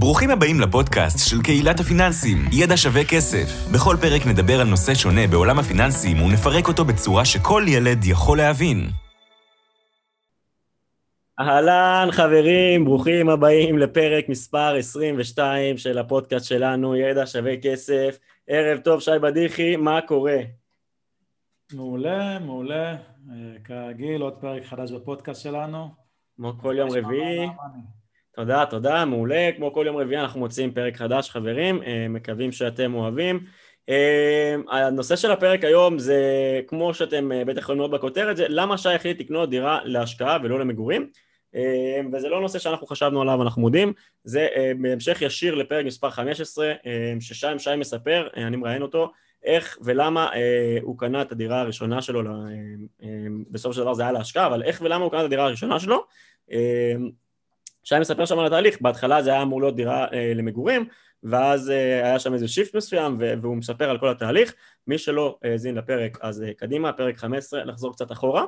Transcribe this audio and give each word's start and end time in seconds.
ברוכים 0.00 0.30
הבאים 0.30 0.60
לפודקאסט 0.60 1.30
של 1.30 1.42
קהילת 1.42 1.80
הפיננסים, 1.80 2.38
ידע 2.52 2.76
שווה 2.76 3.04
כסף. 3.04 3.48
בכל 3.74 3.96
פרק 4.00 4.26
נדבר 4.26 4.60
על 4.60 4.66
נושא 4.66 4.94
שונה 4.94 5.26
בעולם 5.30 5.58
הפיננסים 5.58 6.22
ונפרק 6.22 6.68
אותו 6.68 6.84
בצורה 6.84 7.24
שכל 7.24 7.62
ילד 7.68 8.04
יכול 8.04 8.38
להבין. 8.38 8.78
אהלן 11.40 12.08
חברים, 12.10 12.84
ברוכים 12.84 13.28
הבאים 13.28 13.78
לפרק 13.78 14.28
מספר 14.28 14.74
22 14.76 15.76
של 15.78 15.98
הפודקאסט 15.98 16.46
שלנו, 16.46 16.96
ידע 16.96 17.26
שווה 17.26 17.56
כסף. 17.62 18.18
ערב 18.48 18.78
טוב, 18.78 19.00
שי 19.00 19.18
בדיחי, 19.22 19.76
מה 19.76 20.00
קורה? 20.00 20.38
מעולה, 21.72 22.38
מעולה. 22.38 22.90
אה, 22.92 22.96
כרגיל, 23.64 24.22
עוד 24.22 24.34
פרק 24.40 24.64
חדש 24.64 24.90
בפודקאסט 24.92 25.42
שלנו. 25.42 25.88
כמו 26.36 26.52
כל 26.60 26.74
יום 26.78 26.88
רביעי. 26.90 27.48
תודה, 28.38 28.66
תודה, 28.66 29.04
מעולה. 29.04 29.50
כמו 29.56 29.72
כל 29.72 29.84
יום 29.86 29.96
רביעי 29.96 30.20
אנחנו 30.20 30.40
מוצאים 30.40 30.74
פרק 30.74 30.96
חדש, 30.96 31.30
חברים. 31.30 31.82
אה, 31.82 32.06
מקווים 32.08 32.52
שאתם 32.52 32.94
אוהבים. 32.94 33.44
אה, 33.88 34.54
הנושא 34.70 35.16
של 35.16 35.30
הפרק 35.30 35.64
היום 35.64 35.98
זה, 35.98 36.20
כמו 36.66 36.94
שאתם 36.94 37.30
בטח 37.46 37.60
יכולים 37.60 37.78
לראות 37.78 37.90
בכותרת, 37.90 38.36
זה 38.36 38.46
למה 38.48 38.78
שי 38.78 38.88
החליט 38.88 39.20
לקנות 39.20 39.50
דירה 39.50 39.80
להשקעה 39.84 40.38
ולא 40.42 40.60
למגורים. 40.60 41.10
וזה 42.12 42.28
לא 42.28 42.40
נושא 42.40 42.58
שאנחנו 42.58 42.86
חשבנו 42.86 43.22
עליו, 43.22 43.42
אנחנו 43.42 43.62
מודים, 43.62 43.92
זה 44.24 44.48
בהמשך 44.80 45.22
ישיר 45.22 45.54
לפרק 45.54 45.86
מספר 45.86 46.10
15, 46.10 46.72
ששם 47.20 47.58
שי 47.58 47.76
מספר, 47.76 48.28
אני 48.36 48.56
מראיין 48.56 48.82
אותו, 48.82 49.12
איך 49.42 49.78
ולמה 49.80 50.32
אה, 50.34 50.78
הוא 50.82 50.98
קנה 50.98 51.22
את 51.22 51.32
הדירה 51.32 51.60
הראשונה 51.60 52.02
שלו, 52.02 52.20
אה, 52.20 52.32
אה, 53.02 53.08
בסופו 53.50 53.74
של 53.74 53.80
דבר 53.80 53.94
זה 53.94 54.02
היה 54.02 54.12
להשקעה, 54.12 54.46
אבל 54.46 54.62
איך 54.62 54.80
ולמה 54.84 55.04
הוא 55.04 55.10
קנה 55.10 55.20
את 55.20 55.26
הדירה 55.26 55.44
הראשונה 55.44 55.80
שלו. 55.80 56.04
אה, 57.80 57.84
שי 57.84 57.98
מספר 58.00 58.24
שם 58.24 58.38
על 58.38 58.46
התהליך, 58.46 58.80
בהתחלה 58.80 59.22
זה 59.22 59.30
היה 59.30 59.42
אמור 59.42 59.60
להיות 59.60 59.76
דירה 59.76 60.06
אה, 60.12 60.32
למגורים, 60.34 60.88
ואז 61.22 61.70
אה, 61.70 62.06
היה 62.06 62.18
שם 62.18 62.34
איזה 62.34 62.48
שיפט 62.48 62.76
מסוים, 62.76 63.18
והוא 63.42 63.56
מספר 63.56 63.90
על 63.90 63.98
כל 63.98 64.08
התהליך. 64.08 64.54
מי 64.86 64.98
שלא 64.98 65.38
האזין 65.42 65.74
לפרק, 65.74 66.18
אז 66.22 66.42
אה, 66.42 66.52
קדימה, 66.54 66.92
פרק 66.92 67.18
15, 67.18 67.64
לחזור 67.64 67.92
קצת 67.92 68.12
אחורה. 68.12 68.44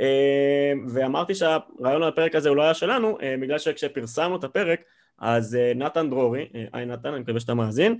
אה, 0.00 0.72
ואמרתי 0.88 1.34
שהרעיון 1.34 2.02
על 2.02 2.08
הפרק 2.08 2.34
הזה 2.34 2.48
הוא 2.48 2.56
לא 2.56 2.62
היה 2.62 2.74
שלנו, 2.74 3.18
אה, 3.22 3.34
בגלל 3.40 3.58
שכשפרסמנו 3.58 4.36
את 4.36 4.44
הפרק, 4.44 4.80
אז 5.18 5.54
אה, 5.54 5.72
נתן 5.74 6.10
דרורי, 6.10 6.48
אה, 6.54 6.64
היי 6.72 6.86
נתן, 6.86 7.08
אני 7.08 7.20
מקווה 7.20 7.40
שאתה 7.40 7.54
מאזין, 7.54 7.92
אה, 7.92 7.98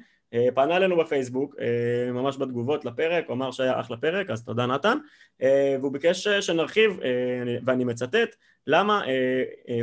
פנה 0.54 0.76
אלינו 0.76 0.96
בפייסבוק, 0.96 1.54
אה, 1.60 2.12
ממש 2.12 2.36
בתגובות 2.36 2.84
לפרק, 2.84 3.24
הוא 3.26 3.34
אמר 3.34 3.50
שהיה 3.50 3.80
אחלה 3.80 3.96
פרק, 3.96 4.30
אז 4.30 4.44
תודה 4.44 4.66
נתן, 4.66 4.98
אה, 5.42 5.76
והוא 5.80 5.92
ביקש 5.92 6.28
שנרחיב, 6.28 6.98
ואני 7.66 7.84
מצטט, 7.84 8.36
למה 8.66 9.02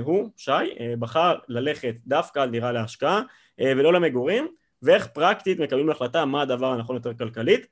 הוא, 0.01 0.29
שי, 0.37 0.51
בחר 0.99 1.35
ללכת 1.47 1.95
דווקא 2.07 2.39
על 2.39 2.49
דירה 2.49 2.71
להשקעה 2.71 3.21
ולא 3.59 3.93
למגורים, 3.93 4.47
ואיך 4.81 5.07
פרקטית 5.07 5.59
מקבלים 5.59 5.89
החלטה 5.89 6.25
מה 6.25 6.41
הדבר 6.41 6.71
הנכון 6.71 6.95
יותר 6.95 7.13
כלכלית. 7.13 7.67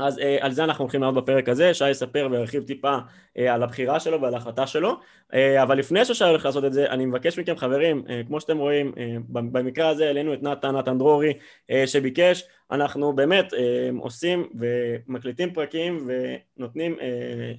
אז 0.00 0.18
אה, 0.18 0.36
על 0.40 0.52
זה 0.52 0.64
אנחנו 0.64 0.84
הולכים 0.84 1.00
לענות 1.00 1.24
בפרק 1.24 1.48
הזה, 1.48 1.74
שי 1.74 1.90
יספר 1.90 2.28
וירחיב 2.30 2.62
טיפה 2.62 2.96
אה, 3.38 3.54
על 3.54 3.62
הבחירה 3.62 4.00
שלו 4.00 4.20
ועל 4.20 4.34
ההחלטה 4.34 4.66
שלו, 4.66 4.94
אה, 5.34 5.62
אבל 5.62 5.78
לפני 5.78 6.04
ששי 6.04 6.24
הולך 6.24 6.44
לעשות 6.44 6.64
את 6.64 6.72
זה, 6.72 6.86
אני 6.86 7.06
מבקש 7.06 7.38
מכם 7.38 7.56
חברים, 7.56 8.04
אה, 8.08 8.20
כמו 8.26 8.40
שאתם 8.40 8.58
רואים, 8.58 8.92
אה, 8.98 9.16
במקרה 9.28 9.88
הזה 9.88 10.06
העלינו 10.06 10.34
את 10.34 10.42
נתן, 10.42 10.76
נתן 10.76 10.98
דרורי, 10.98 11.32
אה, 11.70 11.86
שביקש, 11.86 12.44
אנחנו 12.70 13.12
באמת 13.12 13.54
אה, 13.54 13.90
עושים 14.00 14.48
ומקליטים 14.58 15.54
פרקים 15.54 16.08
ונותנים 16.56 16.96
אה, 17.00 17.52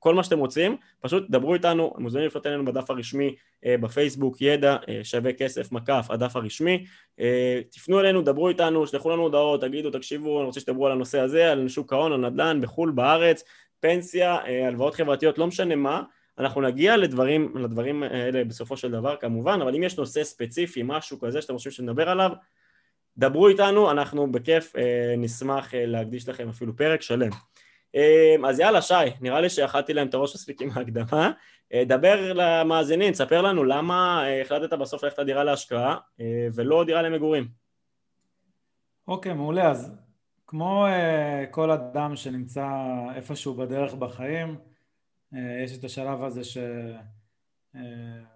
כל 0.00 0.14
מה 0.14 0.24
שאתם 0.24 0.38
רוצים, 0.38 0.76
פשוט 1.00 1.30
דברו 1.30 1.54
איתנו, 1.54 1.94
מוזמנים 1.98 2.26
לפנות 2.26 2.46
אלינו 2.46 2.64
בדף 2.64 2.90
הרשמי 2.90 3.34
אה, 3.66 3.76
בפייסבוק, 3.78 4.40
ידע 4.40 4.76
אה, 4.88 5.00
שווה 5.02 5.32
כסף 5.32 5.72
מקף, 5.72 6.06
הדף 6.10 6.36
הרשמי, 6.36 6.86
אה, 7.20 7.60
תפנו 7.70 8.00
אלינו, 8.00 8.22
דברו 8.22 8.48
איתנו, 8.48 8.86
שלחו 8.86 9.10
לנו 9.10 9.22
הודעות, 9.22 9.60
תגידו, 9.60 9.90
תקשיבו, 9.90 10.38
אני 10.38 10.46
רוצה 10.46 10.60
שתדברו 10.60 10.86
על 10.86 10.92
הנושא 10.92 11.20
הזה, 11.20 11.52
על 11.52 11.68
שוק 11.68 11.92
ההון, 11.92 12.12
על 12.12 12.30
נדל"ן, 12.30 12.60
בחו"ל, 12.60 12.90
בארץ, 12.90 13.44
פנסיה, 13.80 14.38
הלוואות 14.66 14.94
חברתיות, 14.94 15.38
לא 15.38 15.46
משנה 15.46 15.76
מה, 15.76 16.02
אנחנו 16.38 16.60
נגיע 16.60 16.96
לדברים, 16.96 17.56
לדברים 17.56 18.02
האלה 18.02 18.44
בסופו 18.44 18.76
של 18.76 18.90
דבר 18.90 19.16
כמובן, 19.16 19.58
אבל 19.62 19.74
אם 19.74 19.82
יש 19.82 19.98
נושא 19.98 20.24
ספציפי, 20.24 20.82
משהו 20.84 21.20
כזה 21.20 21.42
שאתם 21.42 21.54
חושבים 21.54 21.72
שנדבר 21.72 22.08
עליו, 22.08 22.30
דברו 23.18 23.48
איתנו, 23.48 23.90
אנחנו 23.90 24.32
בכיף 24.32 24.72
נשמח 25.18 25.70
להקדיש 25.74 26.28
לכם 26.28 26.48
אפילו 26.48 26.76
פרק 26.76 27.02
שלם. 27.02 27.30
אמ, 27.94 28.44
אז 28.44 28.60
יאללה 28.60 28.82
שי, 28.82 28.94
נראה 29.20 29.40
לי 29.40 29.50
שאכלתי 29.50 29.94
להם 29.94 30.08
את 30.08 30.14
הראש 30.14 30.34
מספיק 30.34 30.62
עם 30.62 30.70
ההקדמה. 30.74 31.32
אה, 31.72 31.84
דבר 31.84 32.32
למאזינים, 32.32 33.14
ספר 33.14 33.42
לנו 33.42 33.64
למה 33.64 34.24
אה, 34.26 34.42
החלטת 34.42 34.72
בסוף 34.72 35.04
ללכת 35.04 35.18
לדירה 35.18 35.44
להשקעה 35.44 35.96
אה, 36.20 36.48
ולא 36.54 36.84
דירה 36.84 37.02
למגורים. 37.02 37.48
אוקיי, 39.08 39.32
מעולה. 39.32 39.70
אז 39.70 39.96
כמו 40.46 40.86
כל 41.50 41.70
אדם 41.70 42.16
שנמצא 42.16 42.68
איפשהו 43.14 43.54
בדרך 43.54 43.94
בחיים, 43.94 44.58
יש 45.64 45.78
את 45.78 45.84
השלב 45.84 46.24
הזה 46.24 46.42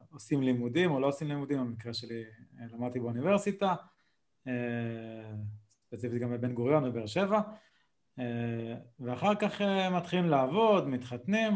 שעושים 0.08 0.42
לימודים 0.42 0.90
או 0.90 1.00
לא 1.00 1.06
עושים 1.06 1.28
לימודים, 1.28 1.58
במקרה 1.58 1.94
שלי 1.94 2.24
למדתי 2.72 3.00
באוניברסיטה, 3.00 3.74
ספציפית 5.86 6.22
גם 6.22 6.30
בבן 6.32 6.52
גוריון 6.52 6.84
בבאר 6.84 7.06
שבע, 7.06 7.36
אה, 7.36 7.42
ואחר 9.00 9.34
כך 9.34 9.60
אה, 9.60 9.90
מתחילים 9.90 10.28
לעבוד, 10.28 10.88
מתחתנים, 10.88 11.52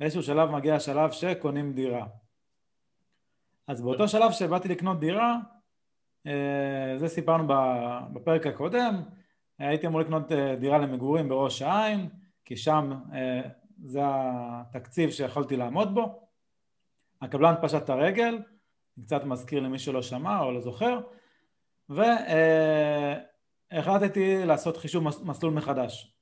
באיזשהו 0.00 0.22
שלב 0.22 0.50
מגיע 0.50 0.74
השלב 0.74 1.10
שקונים 1.10 1.72
דירה. 1.72 2.06
אז 3.66 3.82
באותו 3.82 4.08
שלב 4.08 4.32
שבאתי 4.32 4.68
לקנות 4.68 5.00
דירה, 5.00 5.36
אה, 6.26 6.94
זה 6.96 7.08
סיפרנו 7.08 7.54
בפרק 8.12 8.46
הקודם, 8.46 9.02
הייתי 9.58 9.86
אמור 9.86 10.00
לקנות 10.00 10.32
דירה 10.60 10.78
למגורים 10.78 11.28
בראש 11.28 11.62
העין, 11.62 12.08
כי 12.44 12.56
שם 12.56 13.00
זה 13.84 14.00
התקציב 14.04 15.10
שיכולתי 15.10 15.56
לעמוד 15.56 15.94
בו. 15.94 16.28
הקבלן 17.22 17.54
פשט 17.62 17.82
את 17.82 17.90
הרגל, 17.90 18.38
קצת 19.04 19.24
מזכיר 19.24 19.60
למי 19.60 19.78
שלא 19.78 20.02
שמע 20.02 20.40
או 20.40 20.52
לא 20.52 20.60
זוכר, 20.60 21.00
ו... 21.90 22.02
החלטתי 23.70 24.44
לעשות 24.46 24.76
חישוב 24.76 25.04
מסלול 25.04 25.52
מחדש. 25.52 26.14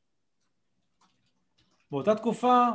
באותה 1.90 2.14
תקופה 2.14 2.68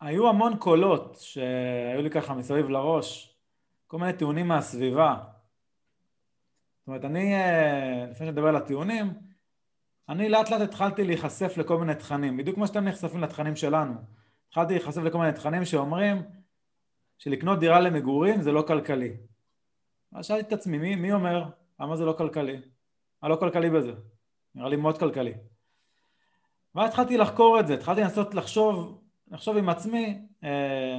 היו 0.00 0.28
המון 0.28 0.56
קולות 0.56 1.16
שהיו 1.20 2.02
לי 2.02 2.10
ככה 2.10 2.34
מסביב 2.34 2.68
לראש, 2.68 3.36
כל 3.86 3.98
מיני 3.98 4.12
טיעונים 4.12 4.48
מהסביבה. 4.48 5.16
זאת 6.78 6.88
אומרת, 6.88 7.04
אני, 7.04 7.34
אה, 7.34 8.06
לפני 8.10 8.26
שנדבר 8.26 8.48
על 8.48 8.56
הטיעונים, 8.56 9.12
אני 10.08 10.28
לאט 10.28 10.50
לאט 10.50 10.60
התחלתי 10.60 11.04
להיחשף 11.04 11.56
לכל 11.56 11.78
מיני 11.78 11.94
תכנים, 11.94 12.36
בדיוק 12.36 12.56
כמו 12.56 12.66
שאתם 12.66 12.84
נחשפים 12.84 13.20
לתכנים 13.20 13.56
שלנו. 13.56 13.94
התחלתי 14.48 14.74
להיחשף 14.74 15.00
לכל 15.00 15.18
מיני 15.18 15.32
תכנים 15.32 15.64
שאומרים 15.64 16.22
שלקנות 17.18 17.58
דירה 17.58 17.80
למגורים 17.80 18.42
זה 18.42 18.52
לא 18.52 18.62
כלכלי. 18.62 19.16
אז 20.12 20.26
שאלתי 20.26 20.48
את 20.48 20.52
עצמי, 20.52 20.78
מי, 20.78 20.96
מי 20.96 21.12
אומר? 21.12 21.44
למה 21.80 21.96
זה 21.96 22.04
לא 22.04 22.14
כלכלי? 22.18 22.60
מה 23.26 23.30
לא 23.30 23.36
כלכלי 23.36 23.70
בזה? 23.70 23.92
נראה 24.54 24.68
לי 24.68 24.76
מאוד 24.76 24.98
כלכלי. 24.98 25.32
ואז 26.74 26.88
התחלתי 26.88 27.16
לחקור 27.16 27.60
את 27.60 27.66
זה, 27.66 27.74
התחלתי 27.74 28.00
לנסות 28.00 28.34
לחשוב, 28.34 29.00
לחשוב 29.30 29.56
עם 29.56 29.68
עצמי, 29.68 30.18
אה, 30.44 30.98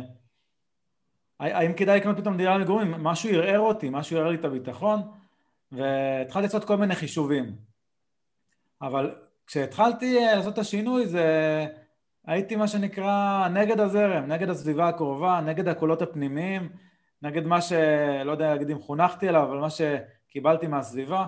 האם 1.39 1.73
כדאי 1.73 1.99
לקנות 1.99 2.17
פתאום 2.17 2.37
דירה 2.37 2.57
למגורים, 2.57 2.91
משהו 2.91 3.29
ערער 3.29 3.59
אותי, 3.59 3.89
משהו 3.89 4.17
ערער 4.17 4.29
לי 4.29 4.37
את 4.37 4.45
הביטחון, 4.45 5.01
והתחלתי 5.71 6.45
לעשות 6.45 6.65
כל 6.65 6.75
מיני 6.75 6.95
חישובים. 6.95 7.55
אבל 8.81 9.15
כשהתחלתי 9.47 10.19
אה, 10.19 10.35
לעשות 10.35 10.53
את 10.53 10.59
השינוי 10.59 11.07
זה 11.07 11.65
הייתי 12.25 12.55
מה 12.55 12.67
שנקרא 12.67 13.47
נגד 13.47 13.79
הזרם, 13.79 14.25
נגד 14.25 14.49
הסביבה 14.49 14.87
הקרובה, 14.87 15.41
נגד 15.45 15.67
הקולות 15.67 16.01
הפנימיים, 16.01 16.69
נגד 17.21 17.45
מה 17.45 17.61
שלא 17.61 18.31
יודע 18.31 18.49
להגיד 18.49 18.69
אם 18.69 18.79
חונכתי 18.79 19.27
עליו, 19.27 19.43
אבל 19.43 19.57
מה 19.57 19.67
שקיבלתי 19.69 20.67
מהסביבה. 20.67 21.25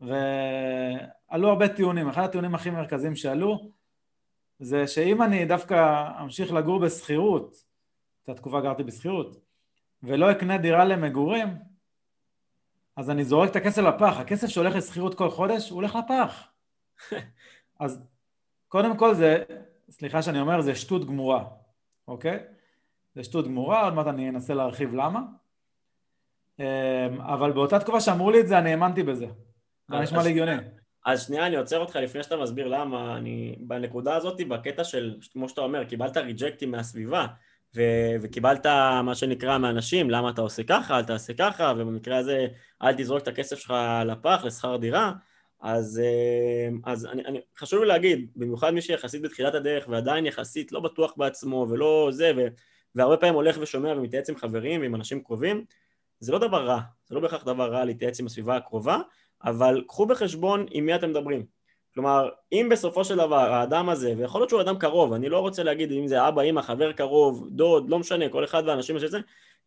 ועלו 0.00 1.48
הרבה 1.48 1.68
טיעונים. 1.68 2.08
אחד 2.08 2.22
הטיעונים 2.22 2.54
הכי 2.54 2.70
מרכזיים 2.70 3.16
שעלו 3.16 3.70
זה 4.58 4.86
שאם 4.86 5.22
אני 5.22 5.44
דווקא 5.44 6.08
אמשיך 6.22 6.52
לגור 6.52 6.80
בשכירות, 6.80 7.56
את 8.22 8.28
התקופה 8.28 8.60
גרתי 8.60 8.82
בשכירות, 8.82 9.40
ולא 10.02 10.30
אקנה 10.30 10.58
דירה 10.58 10.84
למגורים, 10.84 11.48
אז 12.96 13.10
אני 13.10 13.24
זורק 13.24 13.50
את 13.50 13.56
הכסף 13.56 13.82
לפח. 13.82 14.16
הכסף 14.18 14.46
שהולך 14.46 14.76
לשכירות 14.76 15.14
כל 15.14 15.30
חודש, 15.30 15.70
הוא 15.70 15.76
הולך 15.76 15.96
לפח. 15.96 16.48
אז 17.80 18.02
קודם 18.68 18.96
כל 18.96 19.14
זה, 19.14 19.44
סליחה 19.90 20.22
שאני 20.22 20.40
אומר, 20.40 20.60
זה 20.60 20.74
שטות 20.74 21.06
גמורה, 21.06 21.44
אוקיי? 22.08 22.38
זה 23.14 23.24
שטות 23.24 23.44
גמורה, 23.44 23.84
עוד 23.84 23.94
מעט 23.94 24.06
אני 24.06 24.28
אנסה 24.28 24.54
להרחיב 24.54 24.94
למה. 24.94 25.20
אמ, 26.58 26.64
אבל 27.20 27.52
באותה 27.52 27.78
תקופה 27.78 28.00
שאמרו 28.00 28.30
לי 28.30 28.40
את 28.40 28.48
זה, 28.48 28.58
אני 28.58 28.70
האמנתי 28.70 29.02
בזה. 29.02 29.26
זה 29.90 29.98
נשמע 29.98 30.22
לי 30.22 30.30
הגיוני. 30.30 30.52
אז 31.06 31.26
שנייה, 31.26 31.46
אני 31.46 31.56
עוצר 31.56 31.78
אותך 31.78 31.96
לפני 31.96 32.22
שאתה 32.22 32.36
מסביר 32.36 32.68
למה. 32.68 33.16
אני, 33.16 33.56
בנקודה 33.60 34.16
הזאת, 34.16 34.40
בקטע 34.48 34.84
של, 34.84 35.16
כמו 35.32 35.48
שאתה 35.48 35.60
אומר, 35.60 35.84
קיבלת 35.84 36.16
ריג'קטים 36.16 36.70
מהסביבה, 36.70 37.26
ו- 37.76 38.16
וקיבלת 38.22 38.66
מה 39.04 39.14
שנקרא 39.14 39.58
מאנשים, 39.58 40.10
למה 40.10 40.30
אתה 40.30 40.40
עושה 40.40 40.62
ככה, 40.62 40.98
אל 40.98 41.04
תעשה 41.04 41.32
ככה, 41.34 41.72
ובמקרה 41.76 42.16
הזה 42.16 42.46
אל 42.82 42.94
תזרוק 42.94 43.22
את 43.22 43.28
הכסף 43.28 43.58
שלך 43.58 43.74
לפח, 44.04 44.40
לשכר 44.44 44.76
דירה, 44.76 45.12
אז, 45.60 46.02
אה, 46.04 46.92
אז 46.92 47.06
אני, 47.06 47.24
אני, 47.24 47.40
חשוב 47.58 47.80
לי 47.82 47.88
להגיד, 47.88 48.30
במיוחד 48.36 48.70
מי 48.70 48.80
שיחסית 48.82 49.22
בתחילת 49.22 49.54
הדרך 49.54 49.88
ועדיין 49.88 50.26
יחסית 50.26 50.72
לא 50.72 50.80
בטוח 50.80 51.14
בעצמו 51.16 51.66
ולא 51.70 52.08
זה, 52.12 52.32
ו, 52.36 52.40
והרבה 52.94 53.16
פעמים 53.16 53.34
הולך 53.34 53.58
ושומע 53.60 53.92
ומתייעץ 53.92 54.30
עם 54.30 54.36
חברים 54.36 54.80
ועם 54.80 54.94
אנשים 54.94 55.22
קרובים, 55.22 55.64
זה 56.20 56.32
לא 56.32 56.38
דבר 56.38 56.66
רע, 56.66 56.80
זה 57.06 57.14
לא 57.14 57.20
בהכרח 57.20 57.44
דבר 57.44 57.72
רע 57.72 57.84
להתייעץ 57.84 58.20
עם 58.20 58.26
הסביבה 58.26 58.56
הקרובה, 58.56 58.98
אבל 59.44 59.82
קחו 59.88 60.06
בחשבון 60.06 60.66
עם 60.70 60.86
מי 60.86 60.94
אתם 60.94 61.10
מדברים. 61.10 61.46
כלומר, 61.94 62.28
אם 62.52 62.68
בסופו 62.70 63.04
של 63.04 63.16
דבר 63.16 63.52
האדם 63.52 63.88
הזה, 63.88 64.14
ויכול 64.16 64.40
להיות 64.40 64.50
שהוא 64.50 64.60
אדם 64.60 64.78
קרוב, 64.78 65.12
אני 65.12 65.28
לא 65.28 65.38
רוצה 65.38 65.62
להגיד 65.62 65.92
אם 65.92 66.06
זה 66.06 66.28
אבא, 66.28 66.42
אמא, 66.42 66.62
חבר 66.62 66.92
קרוב, 66.92 67.48
דוד, 67.50 67.90
לא 67.90 67.98
משנה, 67.98 68.28
כל 68.28 68.44
אחד 68.44 68.62
והאנשים 68.66 68.98
שזה, 68.98 69.18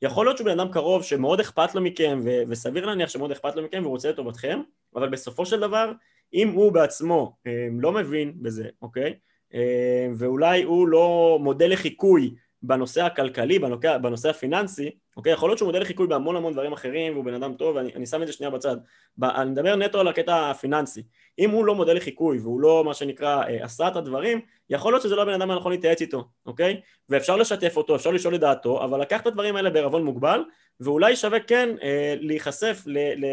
יכול 0.02 0.26
להיות 0.26 0.38
שהוא 0.38 0.46
בן 0.46 0.60
אדם 0.60 0.72
קרוב 0.72 1.04
שמאוד 1.04 1.40
אכפת 1.40 1.76
לו 1.76 1.82
מכם, 1.82 2.20
ו- 2.24 2.42
וסביר 2.48 2.86
להניח 2.86 3.10
שמאוד 3.10 3.32
אכפת 3.32 3.56
לו 3.56 3.64
מכם 3.64 3.80
והוא 3.82 3.92
רוצה 3.92 4.10
לטובתכם, 4.10 4.62
אבל 4.96 5.10
בסופו 5.10 5.46
של 5.46 5.60
דבר, 5.60 5.92
אם 6.34 6.50
הוא 6.50 6.72
בעצמו 6.72 7.36
אה, 7.48 7.68
לא 7.80 7.92
מבין 7.92 8.34
בזה, 8.42 8.68
אוקיי? 8.82 9.14
אה, 9.54 10.08
ואולי 10.16 10.64
הוא 10.64 10.88
לא 10.88 11.38
מודל 11.42 11.74
לחיקוי 11.74 12.36
בנושא 12.64 13.04
הכלכלי, 13.04 13.60
בנושא, 13.60 13.98
בנושא 13.98 14.30
הפיננסי, 14.30 14.90
אוקיי? 15.18 15.34
יכול 15.34 15.50
להיות 15.50 15.58
שהוא 15.58 15.68
מודל 15.68 15.82
לחיקוי 15.82 16.08
בהמון 16.08 16.36
המון 16.36 16.54
דברים 16.54 16.74
אחרים 16.74 17.14
והוא 17.14 17.26
בן 17.26 17.34
אדם 17.34 17.54
טוב, 17.54 17.76
ואני 17.76 18.06
שם 18.06 18.22
את 18.22 18.28
זה 18.28 18.34
שנייה 18.34 18.50
בצד. 18.50 18.76
אני 19.24 19.52
מדבר 19.52 19.76
נטו 19.76 20.00
על 20.00 20.08
הקטע 20.08 20.50
הפיננסי. 20.50 21.04
אם 21.40 21.50
הוא 21.50 21.66
לא 21.66 21.76
מודל 21.76 21.94
לחיקוי 21.94 22.40
והוא 22.40 22.62
לא 22.62 22.84
מה 22.86 22.94
שנקרא 22.94 23.44
אה, 23.44 23.66
עשה 23.66 23.88
את 23.88 23.96
הדברים, 23.96 24.42
יכול 24.70 24.94
להיות 24.94 25.04
שזה 25.04 25.16
לא 25.16 25.22
הבן 25.22 25.34
אדם 25.34 25.52
הנכון 25.52 25.72
להתייעץ 25.72 26.02
איתו, 26.02 26.24
אוקיי? 26.46 26.82
ואפשר 27.10 27.36
לשתף 27.36 27.78
אותו, 27.78 27.96
אפשר 27.96 28.12
לשאול 28.12 28.36
את 28.36 28.40
דעתו, 28.40 28.84
אבל 28.84 29.02
לקח 29.02 29.22
את 29.22 29.28
הדברים 29.28 29.56
האלה 29.56 29.70
בערבון 29.70 30.04
מוגבל, 30.04 30.44
ואולי 30.80 31.16
שווה 31.16 31.40
כן 31.40 31.70
אה, 31.84 32.16
להיחשף 32.20 32.84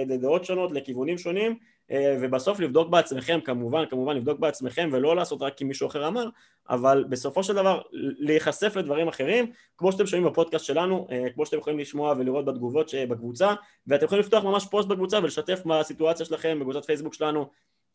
לדעות 0.08 0.44
שונות, 0.44 0.72
לכיוונים 0.72 1.18
שונים, 1.18 1.58
ובסוף 1.90 2.60
לבדוק 2.60 2.88
בעצמכם, 2.88 3.40
כמובן, 3.44 3.84
כמובן 3.90 4.16
לבדוק 4.16 4.38
בעצמכם 4.38 4.88
ולא 4.92 5.16
לעשות 5.16 5.42
רק 5.42 5.54
כי 5.54 5.64
מישהו 5.64 5.86
אחר 5.86 6.08
אמר, 6.08 6.28
אבל 6.70 7.04
בסופו 7.08 7.42
של 7.42 7.54
דבר 7.54 7.80
להיחשף 7.92 8.76
לדברים 8.76 9.08
אחרים, 9.08 9.52
כמו 9.76 9.92
שאתם 9.92 10.06
שומעים 10.06 10.32
בפודקאסט 10.32 10.64
שלנו, 10.64 11.06
אה, 11.10 11.30
כמו 11.34 11.46
שאתם 11.46 11.58
יכולים 11.58 11.78
לשמוע 11.78 12.14
ולראות 12.18 12.44
בתגובות 12.44 12.90
בקבוצה, 13.08 13.54
ואתם 13.86 14.04
יכולים 14.04 14.24
לפתוח 14.24 14.44
ממש 14.44 14.66
פוסט 14.70 14.88
בקבוצה 14.88 15.18
ולשתף 15.18 15.62
בסיטואציה 15.66 16.26
שלכם, 16.26 16.58
בקבוצת 16.60 16.84
פייסבוק 16.84 17.14
שלנו, 17.14 17.46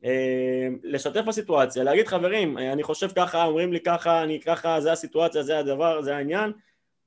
אה, 0.05 0.67
לשתף 0.83 1.21
בסיטואציה, 1.21 1.83
להגיד 1.83 2.07
חברים, 2.07 2.57
אני 2.57 2.83
חושב 2.83 3.07
ככה, 3.15 3.45
אומרים 3.45 3.73
לי 3.73 3.79
ככה, 3.79 4.23
אני 4.23 4.39
ככה, 4.39 4.81
זה 4.81 4.91
הסיטואציה, 4.91 5.43
זה 5.43 5.59
הדבר, 5.59 6.01
זה 6.01 6.15
העניין, 6.15 6.51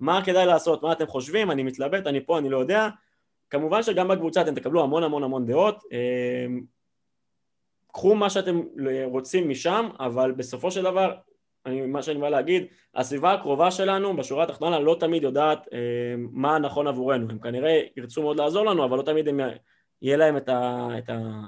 מה 0.00 0.24
כדאי 0.24 0.46
לעשות, 0.46 0.82
מה 0.82 0.92
אתם 0.92 1.06
חושבים, 1.06 1.50
אני 1.50 1.62
מתלבט, 1.62 2.06
אני 2.06 2.26
פה, 2.26 2.38
אני 2.38 2.50
לא 2.50 2.58
יודע, 2.58 2.88
כמובן 3.50 3.82
שגם 3.82 4.08
בקבוצה 4.08 4.40
אתם 4.40 4.54
תקבלו 4.54 4.82
המון 4.82 5.02
המון 5.02 5.22
המון 5.22 5.46
דעות, 5.46 5.84
קחו 7.96 8.14
מה 8.14 8.30
שאתם 8.30 8.60
רוצים 9.04 9.48
משם, 9.48 9.88
אבל 10.00 10.32
בסופו 10.32 10.70
של 10.70 10.82
דבר, 10.82 11.14
אני, 11.66 11.86
מה 11.86 12.02
שאני 12.02 12.20
בא 12.20 12.28
להגיד, 12.28 12.66
הסביבה 12.94 13.32
הקרובה 13.32 13.70
שלנו 13.70 14.16
בשורה 14.16 14.44
התחתונה 14.44 14.78
לא 14.78 14.96
תמיד 15.00 15.22
יודעת 15.22 15.68
אה, 15.72 15.78
מה 16.18 16.58
נכון 16.58 16.86
עבורנו, 16.86 17.30
הם 17.30 17.38
כנראה 17.38 17.82
ירצו 17.96 18.22
מאוד 18.22 18.40
לעזור 18.40 18.66
לנו, 18.66 18.84
אבל 18.84 18.96
לא 18.98 19.02
תמיד 19.02 19.28
הם, 19.28 19.40
יהיה 20.02 20.16
להם 20.16 20.36
את, 20.36 20.48
ה, 20.48 20.88
את, 20.98 21.10
ה, 21.10 21.46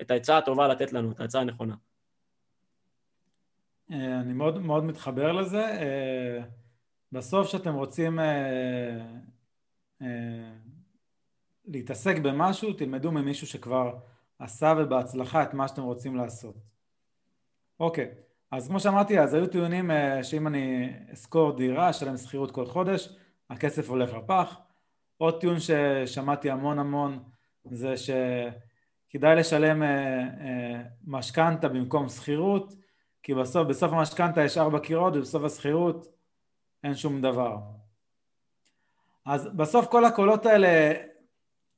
את 0.00 0.10
העצה 0.10 0.38
הטובה 0.38 0.68
לתת 0.68 0.92
לנו, 0.92 1.12
את 1.12 1.20
העצה 1.20 1.40
הנכונה. 1.40 1.74
אה, 3.92 4.20
אני 4.20 4.32
מאוד, 4.32 4.58
מאוד 4.58 4.84
מתחבר 4.84 5.32
לזה. 5.32 5.64
אה, 5.64 6.38
בסוף 7.12 7.46
כשאתם 7.46 7.74
רוצים 7.74 8.18
אה, 8.20 10.06
להתעסק 11.64 12.18
במשהו, 12.18 12.72
תלמדו 12.72 13.12
ממישהו 13.12 13.46
שכבר 13.46 13.94
עשה 14.38 14.74
ובהצלחה 14.78 15.42
את 15.42 15.54
מה 15.54 15.68
שאתם 15.68 15.82
רוצים 15.82 16.16
לעשות. 16.16 16.54
אוקיי, 17.80 18.10
אז 18.50 18.68
כמו 18.68 18.80
שאמרתי, 18.80 19.20
אז 19.20 19.34
היו 19.34 19.46
טיעונים 19.46 19.90
אה, 19.90 20.24
שאם 20.24 20.46
אני 20.46 20.92
אשכור 21.12 21.56
דירה, 21.56 21.90
אשלם 21.90 22.16
שכירות 22.16 22.50
כל 22.50 22.66
חודש, 22.66 23.08
הכסף 23.50 23.88
הולך 23.88 24.14
לפח. 24.14 24.58
עוד 25.16 25.40
טיעון 25.40 25.56
ששמעתי 25.60 26.50
המון 26.50 26.78
המון 26.78 27.22
זה 27.64 27.94
שכדאי 27.96 29.36
לשלם 29.36 29.82
אה, 29.82 29.88
אה, 30.20 30.82
משכנתה 31.06 31.68
במקום 31.68 32.08
שכירות, 32.08 32.74
כי 33.22 33.34
בסוף, 33.34 33.68
בסוף 33.68 33.92
המשכנתה 33.92 34.44
יש 34.44 34.58
ארבע 34.58 34.78
קירות 34.80 35.16
ובסוף 35.16 35.44
השכירות 35.44 36.06
אין 36.84 36.94
שום 36.94 37.22
דבר. 37.22 37.56
אז 39.26 39.48
בסוף 39.56 39.86
כל 39.86 40.04
הקולות 40.04 40.46
האלה 40.46 40.92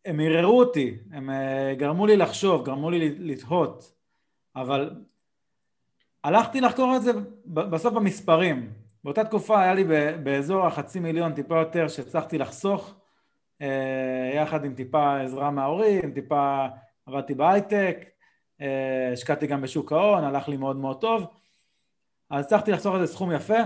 הם 0.05 0.21
ערערו 0.21 0.61
אותי, 0.61 0.99
הם 1.13 1.31
אה, 1.31 1.75
גרמו 1.79 2.07
לי 2.07 2.17
לחשוב, 2.17 2.65
גרמו 2.65 2.91
לי 2.91 3.19
לתהות, 3.19 3.93
אבל 4.57 4.91
הלכתי 6.25 6.61
לחקור 6.61 6.97
את 6.97 7.03
זה 7.03 7.13
בסוף 7.47 7.95
במספרים. 7.95 8.73
באותה 9.05 9.25
תקופה 9.25 9.63
היה 9.63 9.75
לי 9.75 9.85
באזור 10.23 10.67
החצי 10.67 11.01
מיליון, 11.01 11.35
טיפה 11.35 11.59
יותר, 11.59 11.89
שהצלחתי 11.89 12.39
לחסוך, 12.39 12.95
אה, 13.63 14.31
יחד 14.35 14.65
עם 14.65 14.75
טיפה 14.75 15.21
עזרה 15.21 15.51
מההורים, 15.51 16.13
טיפה 16.13 16.67
עבדתי 17.07 17.35
בהייטק, 17.35 17.97
אה, 18.61 19.11
השקעתי 19.13 19.47
גם 19.47 19.63
בשוק 19.63 19.93
ההון, 19.93 20.25
הלך 20.25 20.49
לי 20.49 20.57
מאוד 20.57 20.77
מאוד 20.77 21.01
טוב, 21.01 21.27
אז 22.31 22.45
הצלחתי 22.45 22.73
לחסוך 22.73 22.95
איזה 22.95 23.07
סכום 23.07 23.33
יפה, 23.33 23.59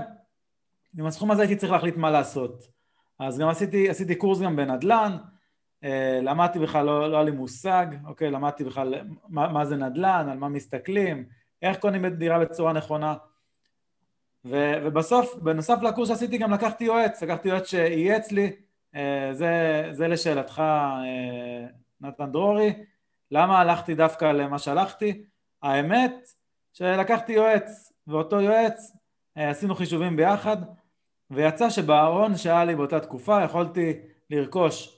עם 0.99 1.07
הסכום 1.07 1.31
הזה 1.31 1.43
הייתי 1.43 1.57
צריך 1.57 1.73
להחליט 1.73 1.97
מה 1.97 2.11
לעשות. 2.11 2.69
אז 3.19 3.39
גם 3.39 3.49
עשיתי, 3.49 3.91
עשיתי 3.91 4.15
קורס 4.15 4.41
גם 4.41 4.57
בנדל"ן, 4.57 5.17
למדתי 6.23 6.59
בכלל, 6.59 6.87
לא, 6.87 7.11
לא 7.11 7.17
היה 7.17 7.25
לי 7.25 7.31
מושג, 7.31 7.87
אוקיי, 8.07 8.31
למדתי 8.31 8.65
בכלל 8.65 8.95
מה, 9.29 9.49
מה 9.49 9.65
זה 9.65 9.77
נדל"ן, 9.77 10.29
על 10.31 10.39
מה 10.39 10.49
מסתכלים, 10.49 11.25
איך 11.63 11.79
קונים 11.79 12.07
דירה 12.07 12.39
בצורה 12.39 12.73
נכונה. 12.73 13.15
ו, 14.45 14.73
ובסוף, 14.85 15.35
בנוסף 15.35 15.83
לקורס 15.83 16.09
שעשיתי 16.09 16.39
גם 16.39 16.53
לקחתי 16.53 16.85
יועץ, 16.85 17.23
לקחתי 17.23 17.49
יועץ 17.49 17.71
שייעץ 17.71 18.33
לי, 18.33 18.53
אה, 18.95 19.31
זה, 19.33 19.83
זה 19.93 20.09
לשאלתך 20.09 20.59
אה, 20.59 21.67
נתן 22.01 22.33
דרורי, 22.33 22.73
למה 23.31 23.61
הלכתי 23.61 23.95
דווקא 23.95 24.25
למה 24.25 24.59
שהלכתי? 24.59 25.25
האמת 25.63 26.29
שלקחתי 26.73 27.33
יועץ, 27.33 27.93
ואותו 28.07 28.41
יועץ 28.41 28.93
עשינו 29.35 29.75
חישובים 29.75 30.17
ביחד, 30.17 30.57
ויצא 31.31 31.71
שבהון 31.71 32.37
שהיה 32.37 32.65
לי 32.65 32.77
באותה 32.77 33.01
תקופה 33.01 33.43
יכולתי 33.45 33.93
לרכוש 34.31 34.94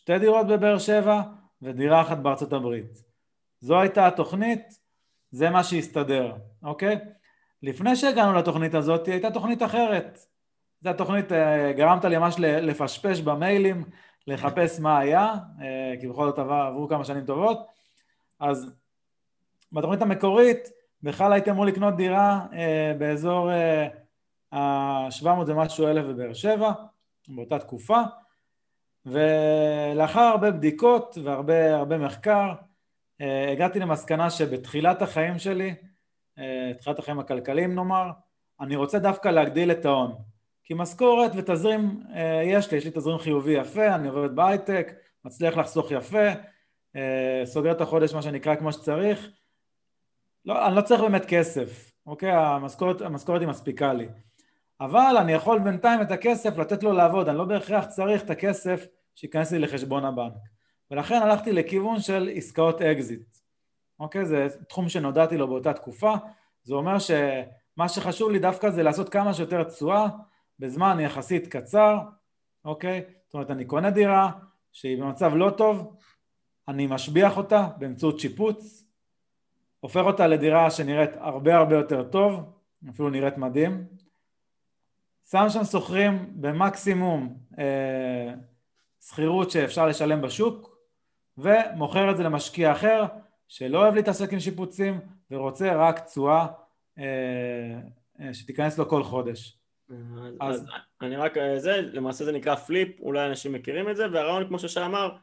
שתי 0.00 0.18
דירות 0.18 0.46
בבאר 0.46 0.78
שבע 0.78 1.22
ודירה 1.62 2.00
אחת 2.00 2.18
בארצות 2.18 2.52
הברית. 2.52 3.02
זו 3.60 3.80
הייתה 3.80 4.06
התוכנית, 4.06 4.62
זה 5.30 5.50
מה 5.50 5.64
שהסתדר, 5.64 6.32
אוקיי? 6.62 6.98
לפני 7.62 7.96
שהגענו 7.96 8.32
לתוכנית 8.32 8.74
הזאת 8.74 9.08
הייתה 9.08 9.30
תוכנית 9.30 9.62
אחרת. 9.62 10.18
זו 10.82 10.90
התוכנית, 10.90 11.32
אה, 11.32 11.72
גרמת 11.72 12.04
לי 12.04 12.18
ממש 12.18 12.34
לפשפש 12.38 13.20
במיילים, 13.20 13.84
לחפש 14.26 14.80
מה 14.80 14.98
היה, 14.98 15.34
אה, 15.62 15.94
כי 16.00 16.08
בכל 16.08 16.26
זאת 16.26 16.38
עברו 16.38 16.88
כמה 16.88 17.04
שנים 17.04 17.24
טובות. 17.24 17.58
אז 18.40 18.72
בתוכנית 19.72 20.02
המקורית 20.02 20.68
בכלל 21.02 21.32
הייתם 21.32 21.50
אמור 21.50 21.66
לקנות 21.66 21.96
דירה 21.96 22.46
אה, 22.52 22.92
באזור 22.98 23.50
ה-700 24.52 25.28
ומשהו 25.46 25.86
אלף 25.86 26.04
בבאר 26.04 26.34
שבע, 26.34 26.72
באותה 27.28 27.58
תקופה. 27.58 28.02
ולאחר 29.06 30.20
הרבה 30.20 30.50
בדיקות 30.50 31.18
והרבה 31.24 31.76
הרבה 31.76 31.98
מחקר 31.98 32.52
אה, 33.20 33.52
הגעתי 33.52 33.78
למסקנה 33.78 34.30
שבתחילת 34.30 35.02
החיים 35.02 35.38
שלי, 35.38 35.74
אה, 36.38 36.72
תחילת 36.78 36.98
החיים 36.98 37.18
הכלכליים 37.18 37.74
נאמר, 37.74 38.10
אני 38.60 38.76
רוצה 38.76 38.98
דווקא 38.98 39.28
להגדיל 39.28 39.70
את 39.70 39.84
ההון. 39.84 40.14
כי 40.64 40.74
משכורת 40.74 41.30
ותזרים 41.36 42.02
אה, 42.14 42.42
יש 42.44 42.70
לי, 42.70 42.78
יש 42.78 42.84
לי 42.84 42.90
תזרים 42.90 43.18
חיובי 43.18 43.52
יפה, 43.52 43.94
אני 43.94 44.08
עובד 44.08 44.36
בהייטק, 44.36 44.92
מצליח 45.24 45.56
לחסוך 45.56 45.90
יפה, 45.90 46.28
סוגר 47.44 47.72
את 47.72 47.80
החודש 47.80 48.14
מה 48.14 48.22
שנקרא 48.22 48.54
כמו 48.54 48.72
שצריך. 48.72 49.30
לא, 50.44 50.66
אני 50.66 50.76
לא 50.76 50.80
צריך 50.80 51.00
באמת 51.00 51.24
כסף, 51.26 51.92
אוקיי? 52.06 52.30
המשכורת, 52.30 53.40
היא 53.40 53.48
מספיקה 53.48 53.92
לי 53.92 54.08
אבל 54.80 55.16
אני 55.20 55.32
יכול 55.32 55.58
בינתיים 55.58 56.02
את 56.02 56.10
הכסף 56.10 56.58
לתת 56.58 56.82
לו 56.82 56.92
לעבוד, 56.92 57.28
אני 57.28 57.38
לא 57.38 57.44
בהכרח 57.44 57.84
צריך 57.84 58.22
את 58.24 58.30
הכסף 58.30 58.86
שייכנס 59.14 59.52
לי 59.52 59.58
לחשבון 59.58 60.04
הבנק. 60.04 60.32
ולכן 60.90 61.14
הלכתי 61.22 61.52
לכיוון 61.52 62.00
של 62.00 62.30
עסקאות 62.34 62.82
אקזיט. 62.82 63.36
אוקיי? 64.00 64.26
זה 64.26 64.48
תחום 64.68 64.88
שנודעתי 64.88 65.36
לו 65.36 65.48
באותה 65.48 65.72
תקופה. 65.72 66.14
זה 66.62 66.74
אומר 66.74 66.98
שמה 66.98 67.88
שחשוב 67.88 68.30
לי 68.30 68.38
דווקא 68.38 68.70
זה 68.70 68.82
לעשות 68.82 69.08
כמה 69.08 69.34
שיותר 69.34 69.64
תשואה 69.64 70.06
בזמן 70.58 71.00
יחסית 71.00 71.46
קצר, 71.46 71.98
אוקיי? 72.64 73.02
זאת 73.26 73.34
אומרת, 73.34 73.50
אני 73.50 73.64
קונה 73.64 73.90
דירה 73.90 74.30
שהיא 74.72 75.02
במצב 75.02 75.34
לא 75.34 75.50
טוב, 75.50 75.96
אני 76.68 76.86
משביח 76.86 77.36
אותה 77.36 77.68
באמצעות 77.78 78.20
שיפוץ, 78.20 78.84
הופך 79.80 80.00
אותה 80.00 80.26
לדירה 80.26 80.70
שנראית 80.70 81.10
הרבה 81.16 81.56
הרבה 81.56 81.76
יותר 81.76 82.02
טוב, 82.02 82.40
אפילו 82.90 83.10
נראית 83.10 83.38
מדהים, 83.38 83.86
שם 85.30 85.46
שם 85.48 85.64
שוכרים 85.64 86.32
במקסימום 86.34 87.36
אה, 87.58 88.34
שכירות 89.00 89.50
שאפשר 89.50 89.86
לשלם 89.86 90.22
בשוק 90.22 90.76
ומוכר 91.38 92.10
את 92.10 92.16
זה 92.16 92.22
למשקיע 92.22 92.72
אחר 92.72 93.04
שלא 93.48 93.78
אוהב 93.78 93.94
להתעסק 93.94 94.32
עם 94.32 94.40
שיפוצים 94.40 95.00
ורוצה 95.30 95.76
רק 95.76 95.98
תשואה 95.98 96.46
אה, 96.98 97.04
אה, 98.20 98.34
שתיכנס 98.34 98.78
לו 98.78 98.88
כל 98.88 99.02
חודש. 99.02 99.58
אז, 99.90 99.96
אז 100.40 100.66
אני 101.02 101.16
רק, 101.16 101.36
אה, 101.36 101.58
זה, 101.58 101.80
למעשה 101.92 102.24
זה 102.24 102.32
נקרא 102.32 102.54
פליפ, 102.54 103.00
אולי 103.00 103.26
אנשים 103.26 103.52
מכירים 103.52 103.90
את 103.90 103.96
זה, 103.96 104.06
והרעיון 104.12 104.48
כמו 104.48 104.58
ששי 104.58 104.80
אמר, 104.80 105.16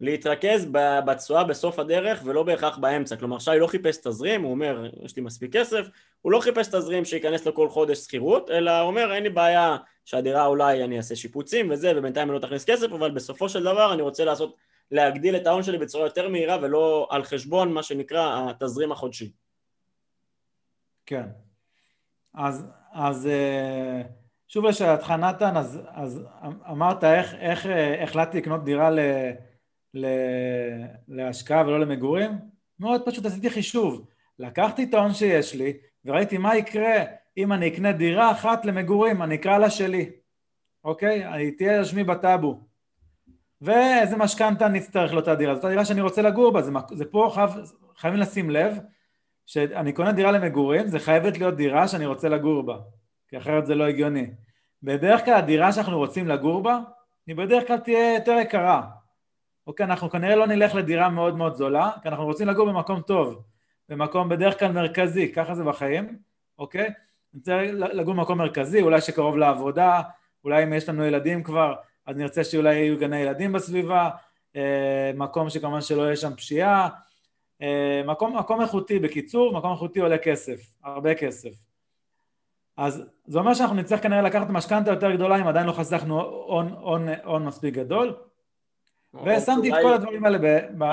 להתרכז 0.00 0.66
בתשואה 1.06 1.44
בסוף 1.44 1.78
הדרך 1.78 2.22
ולא 2.24 2.42
בהכרח 2.42 2.78
באמצע. 2.78 3.16
כלומר, 3.16 3.38
שי 3.38 3.50
לא 3.58 3.66
חיפש 3.66 3.96
תזרים, 3.96 4.42
הוא 4.42 4.50
אומר, 4.50 4.90
יש 5.02 5.16
לי 5.16 5.22
מספיק 5.22 5.56
כסף, 5.56 5.86
הוא 6.22 6.32
לא 6.32 6.40
חיפש 6.40 6.68
תזרים 6.68 7.04
שייכנס 7.04 7.46
לו 7.46 7.54
כל 7.54 7.68
חודש 7.68 7.98
שכירות, 7.98 8.50
אלא 8.50 8.78
הוא 8.78 8.86
אומר, 8.86 9.14
אין 9.14 9.22
לי 9.22 9.30
בעיה 9.30 9.76
שהדירה 10.04 10.46
אולי 10.46 10.84
אני 10.84 10.96
אעשה 10.96 11.16
שיפוצים 11.16 11.70
וזה, 11.70 11.92
ובינתיים 11.96 12.28
אני 12.28 12.34
לא 12.34 12.40
תכניס 12.40 12.64
כסף, 12.64 12.92
אבל 12.92 13.10
בסופו 13.10 13.48
של 13.48 13.62
דבר 13.62 13.94
אני 13.94 14.02
רוצה 14.02 14.24
לעשות, 14.24 14.56
להגדיל 14.90 15.36
את 15.36 15.46
ההון 15.46 15.62
שלי 15.62 15.78
בצורה 15.78 16.06
יותר 16.06 16.28
מהירה 16.28 16.58
ולא 16.62 17.08
על 17.10 17.22
חשבון 17.22 17.72
מה 17.72 17.82
שנקרא 17.82 18.50
התזרים 18.50 18.92
החודשי. 18.92 19.32
כן. 21.06 21.24
אז, 22.34 22.66
אז 22.92 23.26
אה, 23.26 24.02
שוב 24.48 24.66
לשאלתך 24.66 25.10
נתן, 25.10 25.56
אז, 25.56 25.80
אז 25.88 26.22
אמרת 26.70 27.04
איך, 27.04 27.34
איך 27.34 27.66
אה, 27.66 28.02
החלטתי 28.02 28.38
לקנות 28.38 28.64
דירה 28.64 28.90
ל... 28.90 28.98
להשקעה 31.08 31.66
ולא 31.66 31.80
למגורים? 31.80 32.30
מאוד 32.80 33.02
פשוט 33.06 33.26
עשיתי 33.26 33.50
חישוב. 33.50 34.06
לקחתי 34.38 34.84
את 34.84 34.94
ההון 34.94 35.14
שיש 35.14 35.54
לי 35.54 35.72
וראיתי 36.04 36.38
מה 36.38 36.56
יקרה 36.56 37.04
אם 37.36 37.52
אני 37.52 37.68
אקנה 37.68 37.92
דירה 37.92 38.30
אחת 38.30 38.64
למגורים, 38.64 39.22
אני 39.22 39.34
אקרא 39.34 39.58
לה 39.58 39.70
שלי, 39.70 40.10
אוקיי? 40.84 41.24
היא 41.24 41.52
תהיה 41.58 41.84
שמי 41.84 42.04
בטאבו. 42.04 42.60
ואיזה 43.60 44.16
משכנתה 44.16 44.66
אני 44.66 44.78
אצטרך 44.78 45.12
לאותה 45.12 45.34
דירה, 45.34 45.54
זאת 45.54 45.64
הדירה 45.64 45.84
שאני 45.84 46.00
רוצה 46.00 46.22
לגור 46.22 46.52
בה, 46.52 46.62
זה, 46.62 46.70
זה 46.92 47.04
פה 47.04 47.30
חייב, 47.34 47.50
חייבים 47.96 48.20
לשים 48.20 48.50
לב 48.50 48.78
שאני 49.46 49.92
קונה 49.92 50.12
דירה 50.12 50.32
למגורים, 50.32 50.88
זה 50.88 50.98
חייבת 50.98 51.38
להיות 51.38 51.56
דירה 51.56 51.88
שאני 51.88 52.06
רוצה 52.06 52.28
לגור 52.28 52.62
בה, 52.62 52.78
כי 53.28 53.38
אחרת 53.38 53.66
זה 53.66 53.74
לא 53.74 53.84
הגיוני. 53.84 54.30
בדרך 54.82 55.24
כלל 55.24 55.34
הדירה 55.34 55.72
שאנחנו 55.72 55.98
רוצים 55.98 56.28
לגור 56.28 56.62
בה, 56.62 56.78
היא 57.26 57.36
בדרך 57.36 57.66
כלל 57.66 57.78
תהיה 57.78 58.14
יותר 58.14 58.32
יקרה, 58.32 58.82
אוקיי, 59.70 59.86
אנחנו 59.86 60.10
כנראה 60.10 60.36
לא 60.36 60.46
נלך 60.46 60.74
לדירה 60.74 61.08
מאוד 61.08 61.36
מאוד 61.36 61.54
זולה, 61.54 61.90
כי 62.02 62.08
אנחנו 62.08 62.24
רוצים 62.24 62.48
לגור 62.48 62.66
במקום 62.66 63.00
טוב, 63.00 63.42
במקום 63.88 64.28
בדרך 64.28 64.58
כלל 64.58 64.72
מרכזי, 64.72 65.32
ככה 65.32 65.54
זה 65.54 65.64
בחיים, 65.64 66.18
אוקיי? 66.58 66.90
נרצה 67.34 67.62
לגור 67.72 68.14
במקום 68.14 68.38
מרכזי, 68.38 68.82
אולי 68.82 69.00
שקרוב 69.00 69.36
לעבודה, 69.36 70.02
אולי 70.44 70.64
אם 70.64 70.72
יש 70.72 70.88
לנו 70.88 71.04
ילדים 71.04 71.42
כבר, 71.42 71.74
אז 72.06 72.16
נרצה 72.16 72.44
שאולי 72.44 72.74
יהיו 72.74 72.98
גני 72.98 73.16
ילדים 73.18 73.52
בסביבה, 73.52 74.10
אה, 74.56 75.10
מקום 75.14 75.50
שכמובן 75.50 75.80
שלא 75.80 76.02
יהיה 76.02 76.16
שם 76.16 76.34
פשיעה, 76.36 76.88
אה, 77.62 78.02
מקום, 78.06 78.38
מקום 78.38 78.60
איכותי, 78.60 78.98
בקיצור, 78.98 79.52
מקום 79.52 79.72
איכותי 79.72 80.00
עולה 80.00 80.18
כסף, 80.18 80.60
הרבה 80.84 81.14
כסף. 81.14 81.50
אז 82.76 83.02
זה 83.26 83.38
אומר 83.38 83.54
שאנחנו 83.54 83.76
נצטרך 83.76 84.02
כנראה 84.02 84.22
לקחת 84.22 84.50
משכנתה 84.50 84.90
יותר 84.90 85.12
גדולה 85.12 85.40
אם 85.40 85.46
עדיין 85.46 85.66
לא 85.66 85.72
חסכנו 85.72 86.20
הון 87.24 87.44
מספיק 87.44 87.74
גדול, 87.74 88.14
ושמתי 89.14 89.72
את 89.72 89.74
כל 89.82 89.92
הדברים 89.92 90.24
האלה 90.24 90.38
ב... 90.78 90.84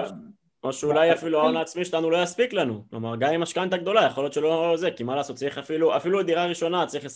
או 0.63 0.73
שאולי 0.73 1.13
אפילו 1.13 1.39
ההון 1.39 1.57
העצמי 1.57 1.85
שלנו 1.85 2.09
לא 2.09 2.23
יספיק 2.23 2.53
לנו, 2.53 2.83
כלומר 2.89 3.15
גם 3.15 3.33
עם 3.33 3.41
משכנתה 3.41 3.77
גדולה 3.77 4.05
יכול 4.05 4.23
להיות 4.23 4.33
שלא 4.33 4.73
זה, 4.77 4.91
כי 4.91 5.03
מה 5.03 5.15
לעשות 5.15 5.35
צריך 5.35 5.57
אפילו, 5.57 5.97
אפילו 5.97 6.23
דירה 6.23 6.45
ראשונה 6.45 6.85
צריך 6.85 7.05
25% 7.05 7.07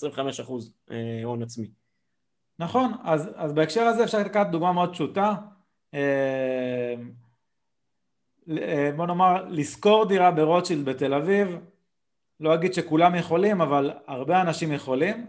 אה, 0.92 1.22
הון 1.24 1.44
עצמי. 1.44 1.68
נכון, 2.60 2.92
אז, 3.04 3.30
אז 3.36 3.54
בהקשר 3.54 3.82
הזה 3.82 4.04
אפשר 4.04 4.20
לקחת 4.20 4.48
דוגמה 4.48 4.72
מאוד 4.72 4.94
פשוטה, 4.94 5.36
אה, 5.94 6.96
אה, 8.58 8.92
בוא 8.96 9.08
נאמר 9.08 9.46
לשכור 9.50 10.06
דירה 10.06 10.32
ברוטשילד 10.32 10.86
בתל 10.86 11.14
אביב, 11.14 11.58
לא 12.40 12.54
אגיד 12.54 12.74
שכולם 12.74 13.16
יכולים 13.16 13.62
אבל 13.62 13.92
הרבה 14.08 14.42
אנשים 14.42 14.72
יכולים, 14.72 15.26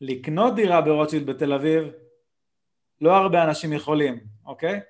לקנות 0.00 0.54
דירה 0.54 0.80
ברוטשילד 0.80 1.26
בתל 1.26 1.52
אביב 1.52 1.84
לא 3.00 3.16
הרבה 3.16 3.44
אנשים 3.44 3.72
יכולים, 3.72 4.20
אוקיי? 4.46 4.80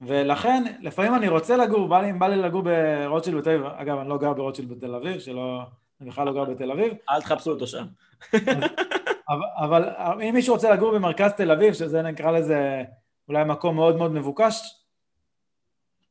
ולכן 0.00 0.64
לפעמים 0.80 1.14
אני 1.14 1.28
רוצה 1.28 1.56
לגור, 1.56 1.88
בא 1.88 2.00
לי, 2.00 2.12
בא 2.12 2.28
לי 2.28 2.36
לגור 2.36 2.62
ברוטשילד 2.62 3.38
בתל 3.38 3.50
אביב, 3.50 3.66
אגב 3.76 3.98
אני 3.98 4.08
לא 4.08 4.18
גר 4.18 4.32
ברוטשילד 4.32 4.68
בתל 4.68 4.94
אביב, 4.94 5.18
שלא, 5.18 5.62
אני 6.00 6.10
בכלל 6.10 6.26
לא 6.26 6.32
גר 6.32 6.44
בתל 6.44 6.70
אביב. 6.70 6.92
אל 7.10 7.20
תחפשו 7.20 7.50
אותו 7.50 7.66
שם. 7.66 7.84
אבל, 9.34 9.84
אבל 9.88 10.22
אם 10.22 10.34
מישהו 10.34 10.54
רוצה 10.54 10.70
לגור 10.70 10.94
במרכז 10.94 11.32
תל 11.32 11.50
אביב, 11.50 11.74
שזה 11.74 12.02
נקרא 12.02 12.30
לזה 12.30 12.84
אולי 13.28 13.44
מקום 13.44 13.76
מאוד 13.76 13.96
מאוד 13.96 14.12
מבוקש, 14.12 14.84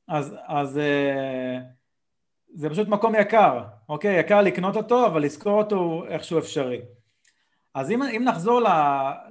אז, 0.07 0.35
אז 0.47 0.77
אה, 0.77 1.59
זה 2.55 2.69
פשוט 2.69 2.87
מקום 2.87 3.15
יקר, 3.15 3.63
אוקיי? 3.89 4.19
יקר 4.19 4.41
לקנות 4.41 4.75
אותו, 4.75 5.05
אבל 5.05 5.23
לשכור 5.23 5.57
אותו 5.57 6.03
איכשהו 6.07 6.39
אפשרי. 6.39 6.81
אז 7.73 7.91
אם, 7.91 8.03
אם 8.03 8.21
נחזור 8.25 8.61
ל, 8.61 8.67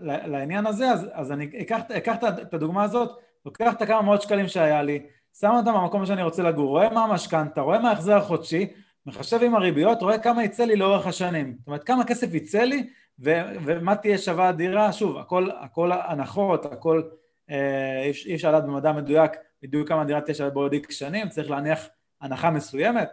ל, 0.00 0.26
לעניין 0.26 0.66
הזה, 0.66 0.90
אז, 0.90 1.06
אז 1.12 1.32
אני 1.32 1.50
אקח, 1.60 1.80
אקח 1.96 2.16
את 2.42 2.54
הדוגמה 2.54 2.82
הזאת, 2.82 3.18
לוקח 3.46 3.72
את 3.72 3.82
הכמה 3.82 4.02
מאות 4.02 4.22
שקלים 4.22 4.48
שהיה 4.48 4.82
לי, 4.82 5.06
שם 5.40 5.50
אותם 5.50 5.74
במקום 5.74 6.06
שאני 6.06 6.22
רוצה 6.22 6.42
לגור, 6.42 6.68
רואה 6.68 6.90
מה 6.90 7.04
המשכנתה, 7.04 7.60
רואה 7.60 7.78
מה 7.78 7.90
ההחזר 7.90 8.16
החודשי, 8.16 8.66
מחשב 9.06 9.42
עם 9.42 9.54
הריביות, 9.54 10.02
רואה 10.02 10.18
כמה 10.18 10.44
יצא 10.44 10.64
לי 10.64 10.76
לאורך 10.76 11.06
השנים. 11.06 11.56
זאת 11.58 11.66
אומרת, 11.66 11.84
כמה 11.84 12.04
כסף 12.04 12.34
יצא 12.34 12.62
לי 12.62 12.90
ו- 13.20 13.42
ומה 13.64 13.96
תהיה 13.96 14.18
שווה 14.18 14.48
הדירה. 14.48 14.92
שוב, 14.92 15.18
הכל, 15.18 15.48
הכל 15.60 15.92
הנחות, 15.92 16.64
הכל, 16.66 17.02
אה, 17.50 18.10
אי 18.26 18.34
אפשר 18.34 18.48
לדעת 18.48 18.64
במדע 18.64 18.92
מדויק 18.92 19.32
בדיוק 19.62 19.88
כמה 19.88 20.04
דירה 20.04 20.20
תהיה 20.20 20.34
שווה 20.34 20.50
בעוד 20.50 20.72
איקס 20.72 20.94
שנים, 20.94 21.28
צריך 21.28 21.50
להניח 21.50 21.88
הנחה 22.20 22.50
מסוימת, 22.50 23.10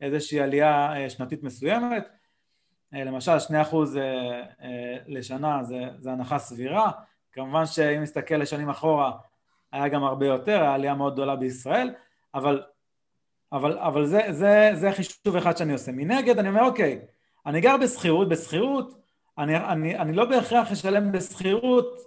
איזושהי 0.00 0.40
עלייה 0.40 0.96
אה, 0.96 1.10
שנתית 1.10 1.42
מסוימת. 1.42 2.08
אה, 2.94 3.04
למשל, 3.04 3.38
2% 3.38 3.96
אה, 3.96 4.42
אה, 4.62 4.96
לשנה 5.06 5.62
זה, 5.62 5.80
זה 5.98 6.12
הנחה 6.12 6.38
סבירה. 6.38 6.90
כמובן 7.32 7.66
שאם 7.66 8.02
נסתכל 8.02 8.34
לשנים 8.34 8.68
אחורה, 8.68 9.12
היה 9.76 9.88
גם 9.88 10.04
הרבה 10.04 10.26
יותר, 10.26 10.60
היה 10.60 10.74
עלייה 10.74 10.94
מאוד 10.94 11.12
גדולה 11.12 11.36
בישראל, 11.36 11.94
אבל, 12.34 12.62
אבל, 13.52 13.78
אבל 13.78 14.06
זה, 14.06 14.20
זה, 14.30 14.70
זה 14.74 14.92
חישוב 14.92 15.36
אחד 15.36 15.56
שאני 15.56 15.72
עושה. 15.72 15.92
מנגד 15.92 16.38
אני 16.38 16.48
אומר, 16.48 16.62
אוקיי, 16.62 17.00
אני 17.46 17.60
גר 17.60 17.76
בשכירות, 17.76 18.28
בשכירות, 18.28 18.94
אני, 19.38 19.56
אני, 19.56 19.98
אני 19.98 20.12
לא 20.12 20.24
בהכרח 20.24 20.72
אשלם 20.72 21.12
בשכירות, 21.12 21.98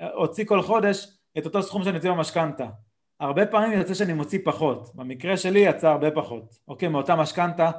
אוציא 0.00 0.44
כל 0.44 0.62
חודש 0.62 1.06
את 1.38 1.44
אותו 1.46 1.62
סכום 1.62 1.84
שאני 1.84 1.96
אוציא 1.96 2.10
במשכנתה. 2.10 2.66
הרבה 3.20 3.46
פעמים 3.46 3.78
יוצא 3.78 3.94
שאני 3.94 4.12
מוציא 4.12 4.38
פחות, 4.44 4.94
במקרה 4.94 5.36
שלי 5.36 5.58
יצא 5.60 5.88
הרבה 5.88 6.10
פחות, 6.10 6.58
אוקיי, 6.68 6.88
מאותה 6.88 7.16
משכנתה 7.16 7.70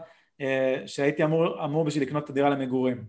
אה, 0.41 0.83
שהייתי 0.85 1.23
אמור, 1.23 1.65
אמור 1.65 1.85
בשביל 1.85 2.03
לקנות 2.03 2.23
את 2.23 2.29
הדירה 2.29 2.49
למגורים. 2.49 3.03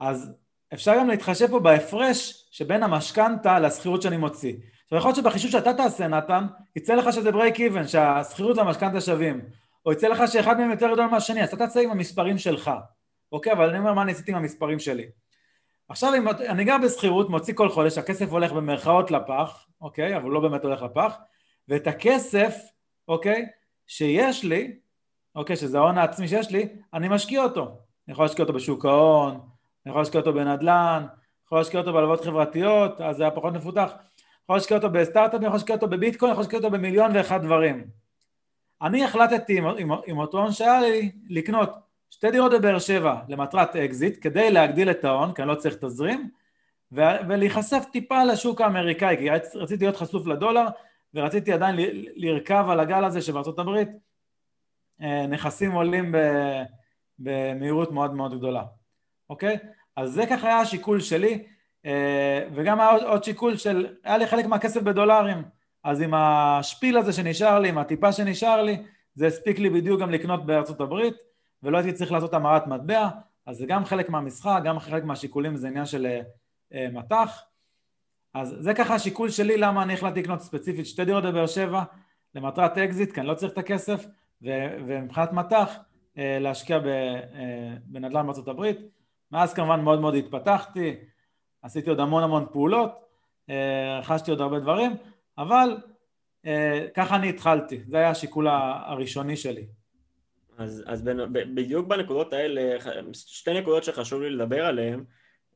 אז 0.00 0.32
אפשר 0.74 0.96
גם 0.98 1.08
להתחשב 1.08 1.46
פה 1.50 1.60
בהפרש 1.60 2.48
שבין 2.50 2.82
המשכנתה 2.82 3.58
לשכירות 3.58 4.02
שאני 4.02 4.16
מוציא. 4.16 4.54
עכשיו 4.88 4.98
יכול 4.98 5.08
להיות 5.08 5.16
שבחישוב 5.16 5.50
שאתה 5.50 5.74
תעשה 5.74 6.08
נתן, 6.08 6.46
יצא 6.76 6.94
לך 6.94 7.12
שזה 7.12 7.32
break 7.32 7.60
even, 7.60 7.86
שהשכירות 7.88 8.58
והמשכנתה 8.58 9.00
שווים, 9.00 9.40
או 9.86 9.92
יצא 9.92 10.08
לך 10.08 10.22
שאחד 10.32 10.58
מהם 10.58 10.70
יותר 10.70 10.92
גדול 10.92 11.06
מהשני, 11.06 11.42
אז 11.42 11.48
אתה 11.48 11.56
תעשה 11.56 11.80
עם 11.80 11.90
המספרים 11.90 12.38
שלך, 12.38 12.70
אוקיי? 13.32 13.52
אבל 13.52 13.68
אני 13.68 13.78
אומר 13.78 13.92
מה 13.92 14.02
אני 14.02 14.12
עשיתי 14.12 14.30
עם 14.30 14.36
המספרים 14.36 14.78
שלי. 14.78 15.06
עכשיו 15.88 16.14
אם 16.14 16.28
אני 16.28 16.64
גר 16.64 16.76
בשכירות, 16.84 17.30
מוציא 17.30 17.54
כל 17.54 17.68
חודש, 17.68 17.98
הכסף 17.98 18.30
הולך 18.30 18.52
במרכאות 18.52 19.10
לפח, 19.10 19.66
אוקיי? 19.80 20.16
אבל 20.16 20.30
לא 20.30 20.40
באמת 20.40 20.64
הולך 20.64 20.82
לפח, 20.82 21.16
ואת 21.68 21.86
הכסף, 21.86 22.56
אוקיי? 23.08 23.46
שיש 23.86 24.44
לי, 24.44 24.78
אוקיי? 25.34 25.56
שזה 25.56 25.78
ההון 25.78 25.98
העצמי 25.98 26.28
שיש 26.28 26.50
לי, 26.50 26.68
אני 26.94 27.08
משקיע 27.08 27.42
אותו. 27.42 27.62
אני 27.62 28.12
יכול 28.12 28.24
להשקיע 28.24 28.42
אותו 28.42 28.52
בשוק 28.52 28.84
ההון, 28.84 29.30
אני 29.34 29.90
יכול 29.90 30.00
להשקיע 30.00 30.20
אותו 30.20 30.32
בנדל"ן, 30.32 31.06
יכול 31.46 31.58
להשקיע 31.58 31.80
אותו 31.80 31.92
בהלוואות 31.92 32.24
חברתיות, 32.24 33.00
אז 33.00 33.16
זה 33.16 33.22
היה 33.22 33.30
פחות 33.30 33.52
מפותח. 33.52 33.92
יכול 34.48 34.56
להשקיע 34.56 34.76
אותו 34.76 34.90
בסטארט-אפ, 34.90 35.42
יכול 35.42 35.52
להשקיע 35.52 35.74
אותו 35.74 35.88
בביטקוין, 35.88 36.32
יכול 36.32 36.42
להשקיע 36.42 36.58
אותו 36.58 36.70
במיליון 36.70 37.10
ואחד 37.14 37.42
דברים. 37.42 37.84
אני 38.82 39.04
החלטתי 39.04 39.58
עם, 39.58 39.66
עם, 39.66 39.90
עם 40.06 40.18
אותו 40.18 40.38
הון 40.38 40.52
שהיה 40.52 40.80
לי 40.80 41.12
לקנות 41.28 41.70
שתי 42.10 42.30
דירות 42.30 42.52
בבאר 42.52 42.78
שבע 42.78 43.20
למטרת 43.28 43.76
אקזיט 43.76 44.18
כדי 44.20 44.50
להגדיל 44.50 44.90
את 44.90 45.04
ההון, 45.04 45.32
כי 45.34 45.42
אני 45.42 45.48
לא 45.48 45.54
צריך 45.54 45.76
תזרים, 45.76 46.30
ו, 46.92 47.00
ולהיחשף 47.28 47.84
טיפה 47.92 48.24
לשוק 48.24 48.60
האמריקאי, 48.60 49.16
כי 49.16 49.30
רציתי 49.54 49.84
להיות 49.84 49.96
חשוף 49.96 50.26
לדולר 50.26 50.66
ורציתי 51.14 51.52
עדיין 51.52 51.76
ל, 51.76 51.80
לרכב 52.16 52.66
על 52.70 52.80
הגל 52.80 53.04
הזה 53.04 53.22
שבארצות 53.22 53.58
הברית 53.58 53.88
אה, 55.02 55.26
נכסים 55.26 55.72
עולים 55.72 56.12
ב, 56.12 56.18
במהירות 57.18 57.92
מאוד 57.92 58.14
מאוד 58.14 58.38
גדולה, 58.38 58.64
אוקיי? 59.30 59.58
אז 59.96 60.12
זה 60.12 60.26
ככה 60.30 60.46
היה 60.46 60.58
השיקול 60.58 61.00
שלי 61.00 61.46
וגם 62.54 62.80
היה 62.80 62.90
עוד 62.90 63.24
שיקול 63.24 63.56
של, 63.56 63.86
היה 64.04 64.18
לי 64.18 64.26
חלק 64.26 64.46
מהכסף 64.46 64.82
בדולרים, 64.82 65.42
אז 65.84 66.00
עם 66.00 66.14
השפיל 66.14 66.98
הזה 66.98 67.12
שנשאר 67.12 67.58
לי, 67.58 67.68
עם 67.68 67.78
הטיפה 67.78 68.12
שנשאר 68.12 68.62
לי, 68.62 68.82
זה 69.14 69.26
הספיק 69.26 69.58
לי 69.58 69.70
בדיוק 69.70 70.00
גם 70.00 70.10
לקנות 70.10 70.46
בארצות 70.46 70.80
הברית, 70.80 71.14
ולא 71.62 71.78
הייתי 71.78 71.92
צריך 71.92 72.12
לעשות 72.12 72.34
המרת 72.34 72.66
מטבע, 72.66 73.08
אז 73.46 73.56
זה 73.56 73.66
גם 73.66 73.84
חלק 73.84 74.10
מהמשחק, 74.10 74.60
גם 74.64 74.78
חלק 74.78 75.04
מהשיקולים 75.04 75.56
זה 75.56 75.68
עניין 75.68 75.86
של 75.86 76.20
אה, 76.74 76.88
מטח. 76.92 77.42
אז 78.34 78.56
זה 78.58 78.74
ככה 78.74 78.94
השיקול 78.94 79.30
שלי 79.30 79.56
למה 79.56 79.82
אני 79.82 79.94
החלטתי 79.94 80.22
לקנות 80.22 80.40
ספציפית 80.40 80.86
שתי 80.86 81.04
דירות 81.04 81.24
בבאר 81.24 81.46
שבע 81.46 81.82
למטרת 82.34 82.78
אקזיט, 82.78 83.12
כי 83.12 83.20
אני 83.20 83.28
לא 83.28 83.34
צריך 83.34 83.52
את 83.52 83.58
הכסף, 83.58 84.06
ומבחינת 84.42 85.32
מטח 85.32 85.78
להשקיע 86.16 86.78
בנדל"ן 87.84 88.26
בארצות 88.26 88.48
הברית. 88.48 88.78
מאז 89.32 89.54
כמובן 89.54 89.80
מאוד 89.80 90.00
מאוד 90.00 90.14
התפתחתי, 90.14 90.96
עשיתי 91.62 91.90
עוד 91.90 92.00
המון 92.00 92.22
המון 92.22 92.46
פעולות, 92.52 92.90
רכשתי 93.98 94.30
עוד 94.30 94.40
הרבה 94.40 94.60
דברים, 94.60 94.96
אבל 95.38 95.76
ככה 96.94 97.16
אני 97.16 97.28
התחלתי, 97.28 97.80
זה 97.88 97.96
היה 97.96 98.10
השיקול 98.10 98.48
הראשוני 98.48 99.36
שלי. 99.36 99.66
אז, 100.58 100.84
אז 100.86 101.02
בין, 101.02 101.20
בדיוק 101.32 101.86
בנקודות 101.86 102.32
האלה, 102.32 102.76
שתי 103.12 103.60
נקודות 103.60 103.84
שחשוב 103.84 104.22
לי 104.22 104.30
לדבר 104.30 104.64
עליהן, 104.66 105.04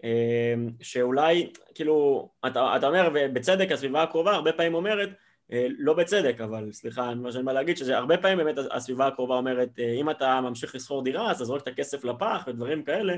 אה, 0.04 0.54
שאולי, 0.80 1.52
כאילו, 1.74 2.28
אתה, 2.46 2.76
אתה 2.76 2.86
אומר, 2.86 3.10
ובצדק 3.14 3.72
הסביבה 3.72 4.02
הקרובה 4.02 4.32
הרבה 4.32 4.52
פעמים 4.52 4.74
אומרת, 4.74 5.08
אה, 5.52 5.66
לא 5.78 5.94
בצדק, 5.94 6.40
אבל 6.40 6.72
סליחה, 6.72 7.14
מה 7.14 7.32
שאני 7.32 7.44
בא 7.44 7.52
להגיד, 7.52 7.76
שזה 7.76 7.96
הרבה 7.96 8.18
פעמים 8.18 8.38
באמת 8.38 8.58
הסביבה 8.70 9.06
הקרובה 9.06 9.34
אומרת, 9.34 9.68
אה, 9.78 9.92
אם 9.92 10.10
אתה 10.10 10.40
ממשיך 10.40 10.74
לשכור 10.74 11.04
דירה, 11.04 11.30
אז 11.30 11.42
תזרוק 11.42 11.62
את 11.62 11.68
הכסף 11.68 12.04
לפח 12.04 12.44
ודברים 12.46 12.82
כאלה, 12.84 13.14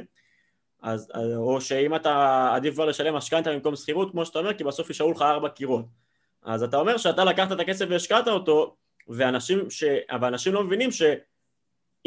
אז, 0.85 1.13
או 1.37 1.61
שאם 1.61 1.95
אתה 1.95 2.51
עדיף 2.55 2.75
כבר 2.75 2.85
לשלם 2.85 3.15
משכנתה 3.15 3.53
במקום 3.53 3.77
שכירות, 3.77 4.11
כמו 4.11 4.27
שאתה 4.27 4.39
אומר, 4.39 4.55
כי 4.55 4.65
בסוף 4.65 4.89
יישארו 4.89 5.13
לך 5.13 5.23
ארבע 5.23 5.49
קירות. 5.49 5.85
אז 6.43 6.63
אתה 6.63 6.77
אומר 6.77 6.97
שאתה 6.97 7.25
לקחת 7.25 7.53
את 7.53 7.61
הכסף 7.61 7.87
והשקעת 7.89 8.29
אותו, 8.29 8.77
ואנשים, 9.09 9.71
ש... 9.71 9.85
אבל 10.11 10.29
אנשים 10.29 10.55
לא 10.55 10.65
מבינים 10.65 10.91
ש... 10.91 11.03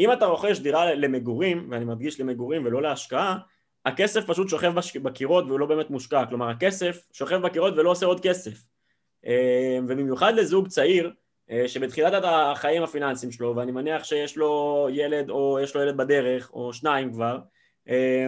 אם 0.00 0.12
אתה 0.12 0.26
רוכש 0.26 0.58
דירה 0.58 0.94
למגורים, 0.94 1.68
ואני 1.70 1.84
מדגיש 1.84 2.20
למגורים 2.20 2.66
ולא 2.66 2.82
להשקעה, 2.82 3.38
הכסף 3.86 4.24
פשוט 4.26 4.48
שוכב 4.48 4.72
בקירות 5.02 5.44
והוא 5.44 5.60
לא 5.60 5.66
באמת 5.66 5.90
מושקע, 5.90 6.24
כלומר 6.26 6.48
הכסף 6.48 7.06
שוכב 7.12 7.36
בקירות 7.36 7.74
ולא 7.76 7.90
עושה 7.90 8.06
עוד 8.06 8.20
כסף. 8.20 8.64
אה, 9.26 9.78
ובמיוחד 9.82 10.34
לזוג 10.34 10.68
צעיר, 10.68 11.12
אה, 11.50 11.68
שבתחילת 11.68 12.22
החיים 12.26 12.82
הפיננסיים 12.82 13.32
שלו, 13.32 13.56
ואני 13.56 13.72
מניח 13.72 14.04
שיש 14.04 14.36
לו 14.36 14.86
ילד 14.92 15.30
או 15.30 15.58
יש 15.62 15.76
לו 15.76 15.82
ילד 15.82 15.96
בדרך, 15.96 16.50
או 16.52 16.72
שניים 16.72 17.12
כבר, 17.12 17.38
אה, 17.88 18.26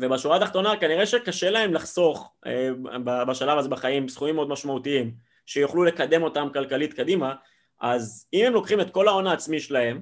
ובשורה 0.00 0.36
התחתונה 0.36 0.76
כנראה 0.76 1.06
שקשה 1.06 1.50
להם 1.50 1.74
לחסוך 1.74 2.34
בשלב 3.04 3.58
הזה 3.58 3.68
בחיים 3.68 4.08
סכומים 4.08 4.34
מאוד 4.34 4.48
משמעותיים, 4.48 5.14
שיוכלו 5.46 5.84
לקדם 5.84 6.22
אותם 6.22 6.48
כלכלית 6.54 6.92
קדימה, 6.92 7.34
אז 7.80 8.26
אם 8.32 8.44
הם 8.46 8.52
לוקחים 8.52 8.80
את 8.80 8.90
כל 8.90 9.08
ההון 9.08 9.26
העצמי 9.26 9.60
שלהם, 9.60 10.00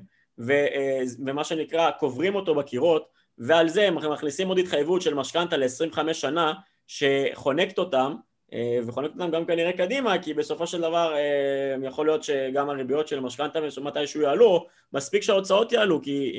אה, 0.50 1.00
ומה 1.26 1.44
שנקרא 1.44 1.90
קוברים 1.90 2.34
אותו 2.34 2.54
בקירות 2.54 3.08
ועל 3.38 3.68
זה 3.68 3.88
הם 3.88 3.94
מכניסים 3.94 4.48
עוד 4.48 4.58
התחייבות 4.58 5.02
של 5.02 5.14
משכנתה 5.14 5.56
ל-25 5.56 6.12
שנה 6.14 6.52
שחונקת 6.86 7.78
אותם 7.78 8.14
אה, 8.52 8.78
וחונקת 8.86 9.12
אותם 9.12 9.30
גם 9.30 9.44
כנראה 9.44 9.72
קדימה 9.72 10.18
כי 10.18 10.34
בסופו 10.34 10.66
של 10.66 10.80
דבר 10.80 11.14
אה, 11.16 11.86
יכול 11.86 12.06
להיות 12.06 12.22
שגם 12.22 12.70
הריביות 12.70 13.08
של 13.08 13.20
משכנתה 13.20 13.58
מתישהו 13.82 14.22
יעלו 14.22 14.66
מספיק 14.92 15.22
שההוצאות 15.22 15.72
יעלו 15.72 16.02
כי 16.02 16.32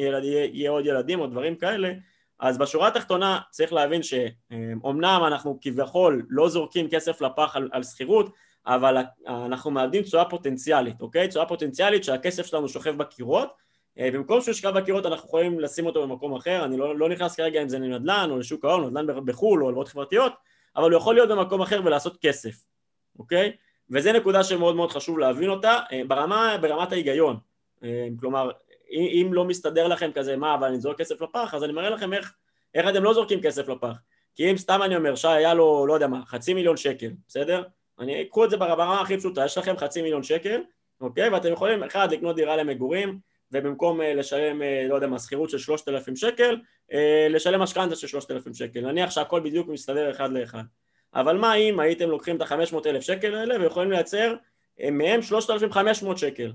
יהיה 0.53 0.71
עוד 0.71 0.85
ילדים 0.85 1.19
או 1.19 1.27
דברים 1.27 1.55
כאלה 1.55 1.93
אז 2.41 2.57
בשורה 2.57 2.87
התחתונה 2.87 3.39
צריך 3.49 3.73
להבין 3.73 4.01
שאומנם 4.03 5.21
אנחנו 5.27 5.57
כביכול 5.61 6.25
לא 6.29 6.49
זורקים 6.49 6.89
כסף 6.89 7.21
לפח 7.21 7.55
על, 7.55 7.69
על 7.71 7.83
שכירות 7.83 8.33
אבל 8.67 8.97
אנחנו 9.27 9.71
מאבדים 9.71 10.03
תשואה 10.03 10.25
פוטנציאלית, 10.25 11.01
אוקיי? 11.01 11.27
תשואה 11.27 11.45
פוטנציאלית 11.45 12.03
שהכסף 12.03 12.45
שלנו 12.45 12.69
שוכב 12.69 12.97
בקירות 12.97 13.53
אה, 13.99 14.11
במקום 14.13 14.41
שהוא 14.41 14.51
ישכב 14.51 14.69
בקירות 14.69 15.05
אנחנו 15.05 15.27
יכולים 15.27 15.59
לשים 15.59 15.85
אותו 15.85 16.07
במקום 16.07 16.35
אחר, 16.35 16.65
אני 16.65 16.77
לא, 16.77 16.97
לא 16.97 17.09
נכנס 17.09 17.35
כרגע 17.35 17.61
אם 17.61 17.69
זה 17.69 17.79
לנדל"ן 17.79 18.27
או 18.31 18.37
לשוק 18.37 18.65
ההון, 18.65 18.97
נדל"ן 18.97 19.25
בחו"ל 19.25 19.63
או 19.63 19.67
הלוואות 19.67 19.87
חברתיות, 19.87 20.33
אבל 20.75 20.91
הוא 20.91 20.97
יכול 20.97 21.15
להיות 21.15 21.29
במקום 21.29 21.61
אחר 21.61 21.81
ולעשות 21.85 22.17
כסף, 22.21 22.55
אוקיי? 23.19 23.51
וזו 23.89 24.13
נקודה 24.13 24.43
שמאוד 24.43 24.75
מאוד 24.75 24.91
חשוב 24.91 25.19
להבין 25.19 25.49
אותה 25.49 25.79
אה, 25.91 26.01
ברמה, 26.07 26.57
ברמת 26.61 26.91
ההיגיון, 26.91 27.37
אה, 27.83 28.07
כלומר 28.19 28.51
אם 28.91 29.29
לא 29.33 29.45
מסתדר 29.45 29.87
לכם 29.87 30.11
כזה 30.11 30.37
מה 30.37 30.55
אבל 30.55 30.67
אני 30.67 30.79
זורק 30.79 30.97
כסף 30.97 31.21
לפח 31.21 31.53
אז 31.53 31.63
אני 31.63 31.73
מראה 31.73 31.89
לכם 31.89 32.13
איך, 32.13 32.33
איך 32.73 32.89
אתם 32.89 33.03
לא 33.03 33.13
זורקים 33.13 33.41
כסף 33.41 33.69
לפח 33.69 33.95
כי 34.35 34.51
אם 34.51 34.57
סתם 34.57 34.79
אני 34.83 34.95
אומר 34.95 35.15
שי 35.15 35.27
היה 35.27 35.53
לו 35.53 35.85
לא 35.87 35.93
יודע 35.93 36.07
מה 36.07 36.25
חצי 36.25 36.53
מיליון 36.53 36.77
שקל 36.77 37.11
בסדר? 37.27 37.63
אני 37.99 38.21
אקחו 38.21 38.45
את 38.45 38.49
זה 38.49 38.57
ברמה 38.57 39.01
הכי 39.01 39.17
פשוטה 39.17 39.45
יש 39.45 39.57
לכם 39.57 39.77
חצי 39.77 40.01
מיליון 40.01 40.23
שקל 40.23 40.61
אוקיי 41.01 41.29
ואתם 41.29 41.51
יכולים 41.51 41.83
אחד 41.83 42.11
לקנות 42.11 42.35
דירה 42.35 42.55
למגורים 42.55 43.19
ובמקום 43.51 44.01
אה, 44.01 44.13
לשלם, 44.13 44.61
אה, 44.61 44.85
לא 44.89 44.95
יודע 44.95 45.07
מה, 45.07 45.19
שכירות 45.19 45.49
של 45.49 45.57
3,000 45.57 46.15
שקל, 46.15 46.57
אה, 46.93 47.27
לשלם 47.29 47.61
משכנתה 47.61 47.95
של 47.95 48.07
3,000 48.07 48.53
שקל. 48.53 48.81
נניח 48.81 49.11
שהכל 49.11 49.39
בדיוק 49.39 49.67
מסתדר 49.67 50.11
אחד 50.11 50.31
לאחד. 50.31 50.63
אבל 51.13 51.37
מה 51.37 51.53
אם 51.53 51.79
הייתם 51.79 52.09
לוקחים 52.09 52.35
את 52.35 52.41
ה-500,000 52.41 53.01
שקל 53.01 53.35
האלה 53.35 53.61
ויכולים 53.61 53.91
לייצר 53.91 54.35
מהם 54.91 55.21
3,500 55.21 56.17
שקל? 56.17 56.51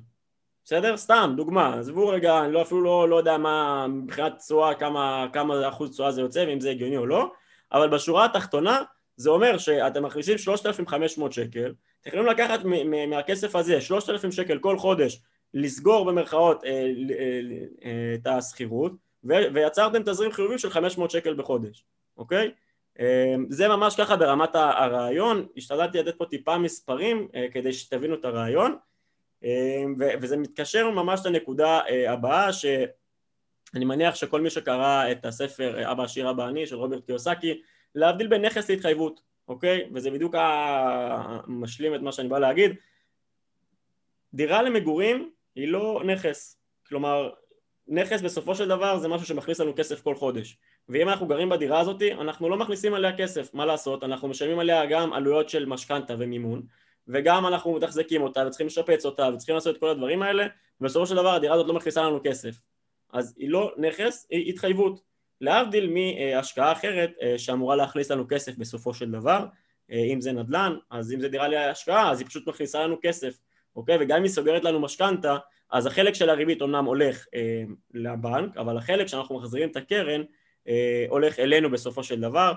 בסדר? 0.66 0.96
סתם, 0.96 1.35
דוגמה. 1.37 1.79
עזבו 1.79 2.09
רגע, 2.09 2.44
אני 2.44 2.52
לא, 2.52 2.62
אפילו 2.62 2.81
לא, 2.81 3.09
לא 3.09 3.16
יודע 3.16 3.38
מה, 3.38 3.87
מבחינת 3.88 4.38
תשואה, 4.38 4.74
כמה, 4.74 5.26
כמה 5.33 5.68
אחוז 5.68 5.90
תשואה 5.90 6.12
זה 6.12 6.20
יוצא, 6.20 6.44
ואם 6.48 6.61
זה 6.61 6.70
הגיוני 6.70 6.96
או 6.96 7.07
לא, 7.07 7.33
אבל 7.72 7.88
בשורה 7.88 8.24
התחתונה, 8.24 8.83
זה 9.16 9.31
אומר 9.31 9.59
שאתם 9.59 10.02
מכניסים 10.05 10.38
3,500 10.38 11.33
שקל, 11.33 11.74
אתם 12.00 12.09
יכולים 12.09 12.26
לקחת 12.26 12.61
מהכסף 13.09 13.57
הזה 13.57 13.81
3,000 13.81 14.33
שקל 14.33 14.59
כל 14.59 14.79
חודש 14.79 15.20
לסגור 15.55 16.05
במרכאות 16.05 16.64
אה, 16.64 16.70
אה, 16.70 17.40
אה, 17.85 18.14
את 18.14 18.26
השכירות 18.26 18.92
ויצרתם 19.24 20.02
תזרים 20.02 20.33
חיובי 20.33 20.59
של 20.59 20.70
500 20.70 21.11
שקל 21.11 21.35
בחודש, 21.35 21.85
אוקיי? 22.16 22.50
זה 23.48 23.68
ממש 23.68 23.96
ככה 23.96 24.16
ברמת 24.16 24.55
הרעיון, 24.55 25.46
השתדלתי 25.57 25.98
לתת 25.98 26.18
פה 26.18 26.24
טיפה 26.24 26.59
מספרים 26.59 27.29
כדי 27.52 27.72
שתבינו 27.72 28.14
את 28.14 28.24
הרעיון 28.24 28.76
וזה 30.20 30.37
מתקשר 30.37 30.90
ממש 30.90 31.20
לנקודה 31.24 31.80
הבאה 32.09 32.52
שאני 32.52 33.85
מניח 33.85 34.14
שכל 34.14 34.40
מי 34.40 34.50
שקרא 34.50 35.12
את 35.12 35.24
הספר 35.24 35.92
אבא 35.92 36.02
עשיר 36.02 36.30
אבא 36.30 36.48
אני 36.48 36.66
של 36.66 36.76
רוברט 36.76 37.06
קיוסקי 37.06 37.62
להבדיל 37.94 38.26
בין 38.26 38.44
נכס 38.44 38.70
להתחייבות, 38.70 39.20
אוקיי? 39.48 39.90
וזה 39.94 40.11
בדיוק 40.11 40.35
משלים 41.46 41.94
את 41.94 42.00
מה 42.00 42.12
שאני 42.12 42.28
בא 42.28 42.38
להגיד 42.38 42.74
דירה 44.35 44.62
למגורים 44.62 45.30
היא 45.54 45.68
לא 45.68 46.02
נכס. 46.06 46.59
כלומר, 46.88 47.30
נכס 47.88 48.20
בסופו 48.22 48.54
של 48.54 48.68
דבר 48.68 48.98
זה 48.98 49.09
משהו 49.09 49.26
שמכניס 49.26 49.61
לנו 49.61 49.72
כסף 49.76 50.02
כל 50.02 50.14
חודש. 50.14 50.59
ואם 50.88 51.09
אנחנו 51.09 51.26
גרים 51.26 51.48
בדירה 51.48 51.80
הזאת, 51.80 52.02
אנחנו 52.02 52.48
לא 52.48 52.56
מכניסים 52.56 52.94
עליה 52.94 53.16
כסף, 53.16 53.54
מה 53.54 53.66
לעשות? 53.66 54.04
אנחנו 54.04 54.28
משלמים 54.28 54.59
עליה 54.59 54.87
גם 54.87 55.12
עלויות 55.12 55.48
של 55.48 55.66
משכנתה 55.66 56.14
ומימון, 56.18 56.62
וגם 57.09 57.47
אנחנו 57.47 57.73
מתחזקים 57.75 58.23
אותה 58.23 58.47
וצריכים 58.47 58.66
לשפץ 58.66 59.05
אותה 59.05 59.29
וצריכים 59.35 59.55
לעשות 59.55 59.77
את 59.77 59.81
כל 59.81 59.88
הדברים 59.88 60.23
האלה, 60.23 60.47
ובסופו 60.81 61.07
של 61.07 61.14
דבר 61.14 61.35
הדירה 61.35 61.55
הזאת 61.55 61.66
לא 61.66 61.75
מכניסה 61.75 62.03
לנו 62.03 62.21
כסף. 62.25 62.61
אז 63.12 63.35
היא 63.38 63.51
לא 63.51 63.75
נכס, 63.77 64.27
היא 64.31 64.49
התחייבות. 64.53 65.16
להבדיל 65.40 65.90
מהשקעה 65.95 66.73
אחרת 66.73 67.11
אה, 67.23 67.38
שאמורה 67.38 67.77
להכניס 67.77 68.11
לנו 68.11 68.25
כסף 68.29 68.57
בסופו 68.57 68.95
של 68.95 69.11
דבר, 69.11 69.47
אה, 69.90 70.05
אם 70.12 70.21
זה 70.21 70.33
נדל"ן, 70.33 70.77
אז 70.90 71.12
אם 71.12 71.21
זה 71.21 71.29
דירה 71.29 71.49
להשקעה, 71.49 72.11
אז 72.11 72.21
היא 72.21 72.29
פשוט 72.29 72.49
מכניסה 72.49 72.85
לנו 72.85 72.97
כסף. 73.03 73.38
אוקיי? 73.77 73.97
וגם 74.01 74.16
אם 74.16 74.23
היא 74.23 74.31
סוגרת 74.31 74.64
לנו 74.64 74.81
משכנתה, 74.81 75.37
אז 75.71 75.87
החלק 75.87 76.14
של 76.14 76.31
הריבית 76.31 76.62
אומנם 76.62 76.85
הולך 76.85 77.27
אה, 77.35 77.62
לבנק, 77.95 78.57
אבל 78.57 78.77
החלק 78.77 79.07
שאנחנו 79.07 79.37
מחזירים 79.37 79.69
את 79.69 79.77
הקרן 79.77 80.23
אה, 80.69 81.07
הולך 81.09 81.38
אלינו 81.38 81.71
בסופו 81.71 82.05
של 82.05 82.21
דבר, 82.21 82.53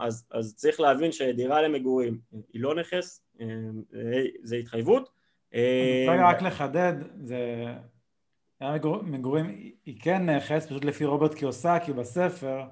אז, 0.00 0.26
אז 0.30 0.54
צריך 0.56 0.80
להבין 0.80 1.12
שדירה 1.12 1.62
למגורים 1.62 2.18
היא 2.52 2.62
לא 2.62 2.74
נכס, 2.74 3.22
אה, 3.40 3.46
זה 4.42 4.56
התחייבות. 4.56 5.10
אה, 5.54 6.06
רגע, 6.08 6.28
רק 6.28 6.42
לחדד, 6.42 6.94
זה... 7.24 7.64
מגור... 8.62 9.02
מגורים 9.02 9.46
היא 9.84 10.00
כן 10.00 10.30
נכס, 10.30 10.66
פשוט 10.66 10.84
לפי 10.84 11.04
רוברט 11.04 11.34
קיוסקי 11.34 11.92
בספר. 11.92 12.64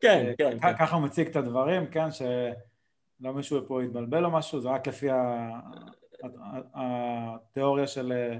כן, 0.00 0.26
אה, 0.26 0.32
כן. 0.38 0.58
ככה 0.58 0.86
כן. 0.86 0.94
הוא 0.94 1.02
מציג 1.02 1.28
את 1.28 1.36
הדברים, 1.36 1.86
כן, 1.86 2.10
שלא 2.10 3.32
מישהו 3.34 3.66
פה 3.66 3.84
יתבלבל 3.84 4.24
או 4.24 4.30
משהו, 4.30 4.60
זה 4.60 4.68
רק 4.68 4.88
לפי 4.88 5.10
ה... 5.10 5.50
התיאוריה 6.74 7.86
של 7.86 8.12
אה, 8.12 8.38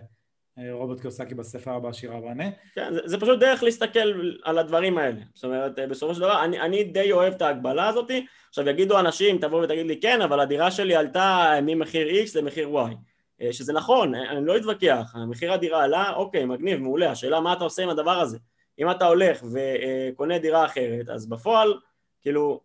רוברט 0.73 1.01
קיוסקי 1.01 1.35
בספר 1.35 1.71
הבא 1.71 1.92
שירה 1.92 2.23
ואני. 2.23 2.51
כן, 2.75 2.94
זה, 2.94 3.01
זה 3.05 3.21
פשוט 3.21 3.40
דרך 3.40 3.62
להסתכל 3.62 4.37
על 4.44 4.59
הדברים 4.59 4.99
האלה. 4.99 5.21
זאת 5.35 5.44
אומרת, 5.44 5.79
אה, 5.79 5.87
בסופו 5.87 6.14
של 6.14 6.21
דבר, 6.21 6.44
אני, 6.44 6.61
אני 6.61 6.85
די 6.85 7.12
אוהב 7.12 7.35
את 7.35 7.42
ההגבלה 7.42 7.88
הזאת. 7.88 8.11
עכשיו 8.49 8.68
יגידו 8.68 9.01
אנשים, 9.01 9.38
תבוא 9.38 9.64
ותגיד 9.64 9.87
לי, 9.87 10.01
כן, 10.01 10.23
אבל 10.23 10.40
הדירה 10.40 10.71
שלי 10.71 10.97
עלתה 10.97 11.55
ממחיר 11.62 12.09
X 12.09 12.38
למחיר 12.38 12.68
Y. 12.68 12.94
אה, 13.42 13.53
שזה 13.53 13.73
נכון, 13.73 14.14
אני 14.14 14.47
לא 14.47 14.57
אתווכח, 14.57 15.14
מחיר 15.29 15.53
הדירה 15.53 15.85
עלה, 15.85 16.12
אוקיי, 16.12 16.44
מגניב, 16.44 16.81
מעולה, 16.81 17.11
השאלה 17.11 17.40
מה 17.40 17.53
אתה 17.53 17.64
עושה 17.64 17.83
עם 17.83 17.88
הדבר 17.88 18.21
הזה. 18.21 18.38
אם 18.79 18.90
אתה 18.90 19.07
הולך 19.07 19.42
וקונה 19.53 20.38
דירה 20.38 20.64
אחרת, 20.64 21.09
אז 21.09 21.29
בפועל, 21.29 21.75
כאילו, 22.21 22.61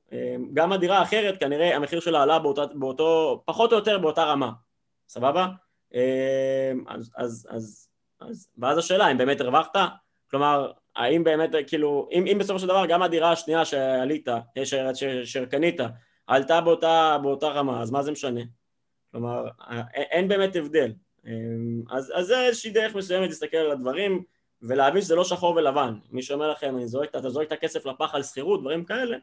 גם 0.54 0.72
הדירה 0.72 0.98
האחרת, 1.00 1.40
כנראה 1.40 1.76
המחיר 1.76 2.00
שלה 2.00 2.24
עלה 2.24 2.40
באותה, 2.40 2.66
באותו, 2.74 3.42
פחות 3.46 3.72
או 3.72 3.78
יותר 3.78 3.98
באותה 3.98 4.24
רמה. 4.24 4.52
סבבה? 5.08 5.48
אמ, 5.94 6.84
אז, 6.88 7.12
אז, 7.18 7.48
אז, 7.50 7.88
אז, 8.20 8.48
ואז 8.58 8.78
השאלה 8.78 9.12
אם 9.12 9.18
באמת 9.18 9.42
הרווחת, 9.42 9.76
כלומר, 10.32 10.72
האם 10.96 11.24
באמת, 11.24 11.50
כאילו, 11.68 12.10
אם, 12.12 12.26
אם 12.32 12.38
בסופו 12.40 12.60
של 12.60 12.68
דבר 12.68 12.86
גם 12.86 13.02
הדירה 13.02 13.32
השנייה 13.32 13.66
שעלית, 13.66 14.28
שקנית, 15.24 15.80
עלתה 16.28 16.62
באותה, 16.62 17.18
באותה 17.22 17.48
רמה, 17.48 17.82
אז 17.82 17.92
מה 17.92 18.04
זה 18.04 18.12
משנה? 18.12 18.42
כלומר, 19.12 19.46
אין 19.96 20.28
באמת 20.28 20.56
הבדל. 20.56 20.94
אז, 21.90 22.12
אז 22.16 22.26
זה 22.26 22.46
איזושהי 22.46 22.72
דרך 22.72 22.96
מסוימת 22.96 23.30
להסתכל 23.30 23.58
על 23.58 23.72
הדברים 23.72 24.24
ולהבין 24.62 25.02
שזה 25.02 25.16
לא 25.16 25.24
שחור 25.24 25.56
ולבן. 25.56 25.94
מי 26.12 26.22
שאומר 26.22 26.52
לכם, 26.52 26.76
אני 26.78 26.88
זורק, 26.88 27.10
אתה 27.10 27.30
זורק 27.30 27.48
את 27.48 27.52
הכסף 27.52 27.86
לפח 27.86 28.16
על 28.16 28.24
שכירות, 28.24 28.62
דברים 28.62 28.86
כאלה, 28.86 29.18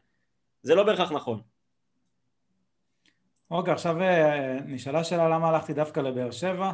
זה 0.63 0.75
לא 0.75 0.83
בהכרח 0.83 1.13
נכון. 1.13 1.41
אוקיי, 3.51 3.73
עכשיו 3.73 4.03
אה, 4.03 4.59
נשאלה 4.67 5.05
שאלה 5.05 5.29
למה 5.29 5.49
הלכתי 5.49 5.73
דווקא 5.73 6.01
לבאר 6.01 6.31
שבע, 6.31 6.73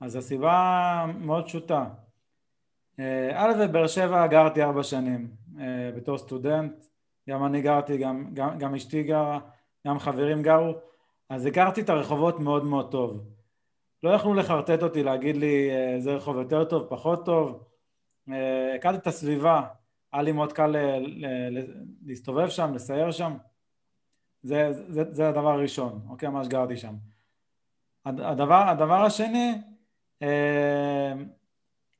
אז 0.00 0.16
הסיבה 0.16 1.06
מאוד 1.18 1.46
פשוטה. 1.46 1.86
אה, 2.98 3.30
א' 3.34 3.52
בבאר 3.60 3.86
שבע 3.86 4.26
גרתי 4.26 4.62
ארבע 4.62 4.82
שנים 4.82 5.30
אה, 5.60 5.90
בתור 5.96 6.18
סטודנט, 6.18 6.72
גם 7.28 7.44
אני 7.44 7.62
גרתי, 7.62 7.98
גם, 7.98 8.30
גם, 8.34 8.58
גם 8.58 8.74
אשתי 8.74 9.02
גרה, 9.02 9.38
גם 9.86 9.98
חברים 9.98 10.42
גרו, 10.42 10.74
אז 11.28 11.46
הכרתי 11.46 11.80
את 11.80 11.90
הרחובות 11.90 12.40
מאוד 12.40 12.64
מאוד 12.64 12.90
טוב. 12.90 13.20
לא 14.02 14.10
יכלו 14.10 14.34
לחרטט 14.34 14.82
אותי, 14.82 15.02
להגיד 15.02 15.36
לי 15.36 15.70
זה 15.98 16.14
רחוב 16.14 16.36
יותר 16.36 16.64
טוב, 16.64 16.86
פחות 16.88 17.24
טוב. 17.24 17.64
הכרתי 18.74 18.98
את 18.98 19.06
הסביבה, 19.06 19.62
היה 20.12 20.22
לי 20.22 20.32
מאוד 20.32 20.52
קל 20.52 20.76
להסתובב 22.02 22.48
שם, 22.48 22.74
לסייר 22.74 23.10
שם. 23.10 23.32
זה, 24.42 24.72
זה, 24.72 25.04
זה 25.12 25.28
הדבר 25.28 25.52
הראשון, 25.52 26.00
אוקיי? 26.08 26.28
ממש 26.28 26.48
גרתי 26.48 26.76
שם. 26.76 26.94
הדבר, 28.04 28.68
הדבר 28.68 29.04
השני, 29.04 29.54
אה, 30.22 31.12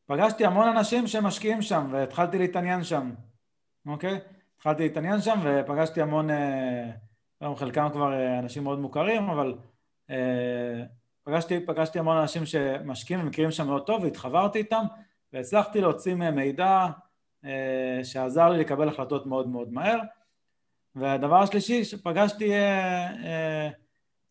פגשתי 0.06 0.46
המון 0.46 0.68
אנשים 0.68 1.06
שמשקיעים 1.06 1.62
שם 1.62 1.88
והתחלתי 1.90 2.38
להתעניין 2.38 2.84
שם, 2.84 3.10
אוקיי? 3.86 4.20
התחלתי 4.56 4.82
להתעניין 4.82 5.20
שם 5.20 5.40
ופגשתי 5.44 6.02
המון, 6.02 6.30
אה, 6.30 6.90
היום 7.40 7.56
חלקם 7.56 7.88
כבר 7.92 8.12
אה, 8.12 8.38
אנשים 8.38 8.64
מאוד 8.64 8.78
מוכרים, 8.78 9.30
אבל 9.30 9.54
אה, 10.10 10.84
פגשתי, 11.22 11.66
פגשתי 11.66 11.98
המון 11.98 12.16
אנשים 12.16 12.46
שמשקיעים 12.46 13.22
ומכירים 13.22 13.50
שם 13.50 13.66
מאוד 13.66 13.86
טוב 13.86 14.02
והתחברתי 14.04 14.58
איתם 14.58 14.84
והצלחתי 15.32 15.80
להוציא 15.80 16.14
מהם 16.14 16.34
מידע 16.34 16.86
אה, 17.44 18.00
שעזר 18.04 18.48
לי 18.48 18.58
לקבל 18.58 18.88
החלטות 18.88 19.26
מאוד 19.26 19.48
מאוד 19.48 19.72
מהר. 19.72 19.98
והדבר 20.94 21.42
השלישי, 21.42 21.84
שפגשתי, 21.84 22.52
אה, 22.52 23.10
אה, 23.24 23.68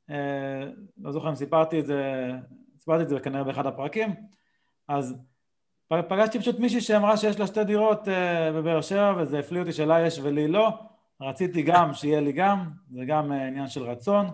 אה, 0.10 0.70
לא 0.98 1.12
זוכר 1.12 1.30
אם 1.30 1.36
סיפרתי 1.36 1.80
את 1.80 1.86
זה, 1.86 2.32
סיפרתי 2.78 3.04
את 3.04 3.10
זה 3.10 3.20
כנראה 3.20 3.44
באחד 3.44 3.66
הפרקים, 3.66 4.14
אז 4.88 5.16
פגשתי 5.88 6.40
פשוט 6.40 6.60
מישהי 6.60 6.82
שאמרה 6.82 7.18
שיש 7.18 7.40
לה 7.40 7.48
שתי 7.48 7.64
דירות 7.64 8.08
אה, 8.08 8.52
בבאר 8.52 8.82
שבע 8.82 9.14
וזה 9.18 9.40
הפליא 9.40 9.62
אותי 9.62 9.74
שלה 9.74 10.02
יש 10.02 10.20
ולי 10.24 10.48
לא, 10.48 10.70
רציתי 11.22 11.62
גם 11.62 11.94
שיהיה 11.94 12.22
לי 12.22 12.32
גם, 12.32 12.70
זה 12.92 13.06
גם 13.06 13.32
אה, 13.32 13.48
עניין 13.48 13.68
של 13.68 13.84
רצון, 13.84 14.28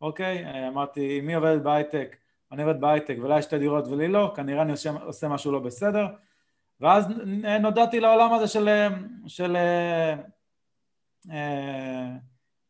אוקיי? 0.00 0.44
אה, 0.44 0.68
אמרתי, 0.68 1.18
אם 1.18 1.28
היא 1.28 1.36
עובדת 1.36 1.62
בהייטק, 1.62 2.16
אני 2.52 2.62
עובד 2.62 2.80
בהייטק 2.80 3.16
ולה 3.22 3.38
יש 3.38 3.44
שתי 3.44 3.58
דירות 3.58 3.88
ולי 3.88 4.08
לא, 4.08 4.32
כנראה 4.36 4.62
אני 4.62 4.72
עושה, 4.72 4.90
עושה 4.90 5.28
משהו 5.28 5.52
לא 5.52 5.58
בסדר, 5.58 6.06
ואז 6.80 7.06
נודעתי 7.60 8.00
לעולם 8.00 8.32
הזה 8.32 8.46
של, 8.46 8.68
אה, 8.68 8.88
של 9.26 9.56
אה, 9.56 9.60
אה, 9.60 10.14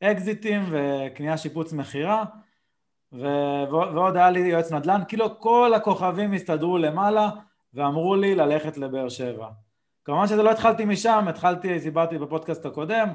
אקזיטים 0.00 0.62
וקנייה 0.70 1.38
שיפוץ 1.38 1.72
מכירה 1.72 2.24
ועוד 3.12 4.16
היה 4.16 4.30
לי 4.30 4.40
יועץ 4.40 4.72
נדל"ן, 4.72 5.02
כאילו 5.08 5.40
כל 5.40 5.72
הכוכבים 5.76 6.32
הסתדרו 6.32 6.78
למעלה 6.78 7.30
ואמרו 7.74 8.16
לי 8.16 8.34
ללכת 8.34 8.76
לבאר 8.76 9.08
שבע. 9.08 9.48
כמובן 10.04 10.26
שזה 10.26 10.42
לא 10.42 10.50
התחלתי 10.50 10.84
משם, 10.84 11.24
התחלתי, 11.28 11.80
סיפרתי 11.80 12.18
בפודקאסט 12.18 12.66
הקודם, 12.66 13.08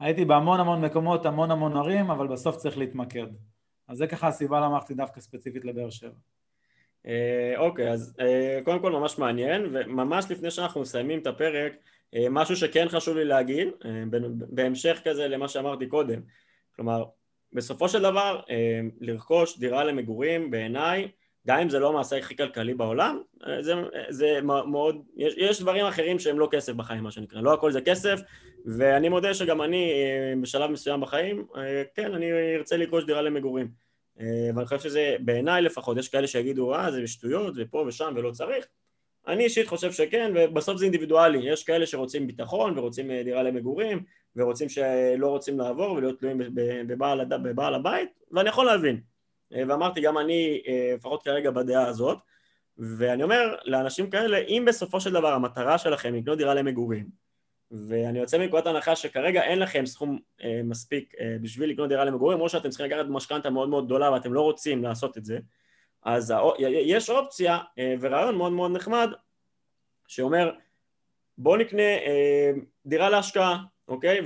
הייתי 0.00 0.24
בהמון 0.24 0.60
המון 0.60 0.84
מקומות, 0.84 1.26
המון 1.26 1.50
המון 1.50 1.76
ערים, 1.76 2.10
אבל 2.10 2.26
בסוף 2.26 2.56
צריך 2.56 2.78
להתמקד. 2.78 3.26
אז 3.88 3.98
זה 3.98 4.06
ככה 4.06 4.28
הסיבה 4.28 4.60
למה 4.60 4.74
הלכתי 4.74 4.94
דווקא 4.94 5.20
ספציפית 5.20 5.64
לבאר 5.64 5.90
שבע. 5.90 6.18
אה, 7.06 7.54
אוקיי, 7.56 7.90
אז 7.92 8.16
אה, 8.20 8.60
קודם 8.64 8.80
כל 8.80 8.92
ממש 8.92 9.18
מעניין, 9.18 9.66
וממש 9.72 10.30
לפני 10.30 10.50
שאנחנו 10.50 10.80
מסיימים 10.80 11.18
את 11.18 11.26
הפרק, 11.26 11.72
אה, 11.72 11.78
משהו 12.30 12.56
שכן 12.56 12.88
חשוב 12.88 13.16
לי 13.16 13.24
להגיד, 13.24 13.68
אה, 13.84 14.02
בהמשך 14.30 15.00
כזה 15.04 15.28
למה 15.28 15.48
שאמרתי 15.48 15.86
קודם, 15.86 16.20
כלומר, 16.76 17.04
בסופו 17.52 17.88
של 17.88 18.02
דבר, 18.02 18.40
אה, 18.50 18.80
לרכוש 19.00 19.58
דירה 19.58 19.84
למגורים 19.84 20.50
בעיניי, 20.50 21.08
גם 21.46 21.58
אם 21.58 21.68
זה 21.68 21.78
לא 21.78 21.88
המעשה 21.88 22.16
הכי 22.16 22.36
כלכלי 22.36 22.74
בעולם, 22.74 23.20
זה, 23.60 23.74
זה 24.08 24.40
מאוד, 24.42 25.02
יש, 25.16 25.34
יש 25.36 25.60
דברים 25.60 25.86
אחרים 25.86 26.18
שהם 26.18 26.38
לא 26.38 26.48
כסף 26.50 26.72
בחיים, 26.72 27.02
מה 27.02 27.10
שנקרא, 27.10 27.40
לא 27.40 27.54
הכל 27.54 27.72
זה 27.72 27.80
כסף, 27.80 28.20
ואני 28.78 29.08
מודה 29.08 29.34
שגם 29.34 29.62
אני 29.62 29.92
בשלב 30.42 30.70
מסוים 30.70 31.00
בחיים, 31.00 31.46
כן, 31.94 32.14
אני 32.14 32.30
ארצה 32.56 32.76
לרכוש 32.76 33.04
דירה 33.04 33.22
למגורים. 33.22 33.68
ואני 34.54 34.66
חושב 34.66 34.80
שזה, 34.80 35.16
בעיניי 35.20 35.62
לפחות, 35.62 35.96
יש 35.96 36.08
כאלה 36.08 36.26
שיגידו, 36.26 36.74
אה, 36.74 36.90
זה 36.90 37.06
שטויות, 37.06 37.54
ופה 37.56 37.84
ושם 37.88 38.14
ולא 38.16 38.30
צריך, 38.30 38.66
אני 39.26 39.44
אישית 39.44 39.68
חושב 39.68 39.92
שכן, 39.92 40.32
ובסוף 40.34 40.76
זה 40.76 40.84
אינדיבידואלי, 40.84 41.52
יש 41.52 41.64
כאלה 41.64 41.86
שרוצים 41.86 42.26
ביטחון 42.26 42.78
ורוצים 42.78 43.10
אה, 43.10 43.22
דירה 43.22 43.42
למגורים 43.42 44.04
ורוצים 44.36 44.68
שלא 44.68 45.28
רוצים 45.28 45.58
לעבור 45.58 45.92
ולהיות 45.92 46.18
תלויים 46.18 46.40
בבעל, 46.86 47.24
בבעל 47.24 47.74
הבית, 47.74 48.08
ואני 48.32 48.48
יכול 48.48 48.66
להבין. 48.66 49.00
אה, 49.54 49.62
ואמרתי, 49.68 50.00
גם 50.00 50.18
אני, 50.18 50.62
אה, 50.68 50.92
לפחות 50.94 51.22
כרגע 51.22 51.50
בדעה 51.50 51.86
הזאת, 51.86 52.18
ואני 52.78 53.22
אומר 53.22 53.56
לאנשים 53.64 54.10
כאלה, 54.10 54.38
אם 54.38 54.64
בסופו 54.66 55.00
של 55.00 55.12
דבר 55.12 55.32
המטרה 55.32 55.78
שלכם 55.78 56.14
היא 56.14 56.22
לקנות 56.22 56.38
דירה 56.38 56.54
למגורים, 56.54 57.06
ואני 57.70 58.18
יוצא 58.18 58.38
מנקודת 58.38 58.66
הנחה 58.66 58.96
שכרגע 58.96 59.42
אין 59.42 59.58
לכם 59.58 59.86
סכום 59.86 60.18
אה, 60.44 60.60
מספיק 60.64 61.14
אה, 61.20 61.36
בשביל 61.40 61.70
לקנות 61.70 61.88
דירה 61.88 62.04
למגורים, 62.04 62.40
או 62.40 62.48
שאתם 62.48 62.68
צריכים 62.68 62.86
לקחת 62.86 63.06
משכנתה 63.08 63.50
מאוד 63.50 63.68
מאוד 63.68 63.86
גדולה 63.86 64.12
ואתם 64.12 64.32
לא 64.32 64.40
רוצים 64.40 64.84
לעשות 64.84 65.18
את 65.18 65.24
זה, 65.24 65.38
אז 66.06 66.34
יש 66.62 67.10
אופציה 67.10 67.58
אה, 67.78 67.94
ורעיון 68.00 68.34
מאוד 68.34 68.52
מאוד 68.52 68.70
נחמד 68.70 69.10
שאומר 70.08 70.52
בוא 71.38 71.56
נקנה 71.56 71.82
אה, 71.82 72.50
דירה 72.86 73.10
להשקעה, 73.10 73.62
אוקיי? 73.88 74.20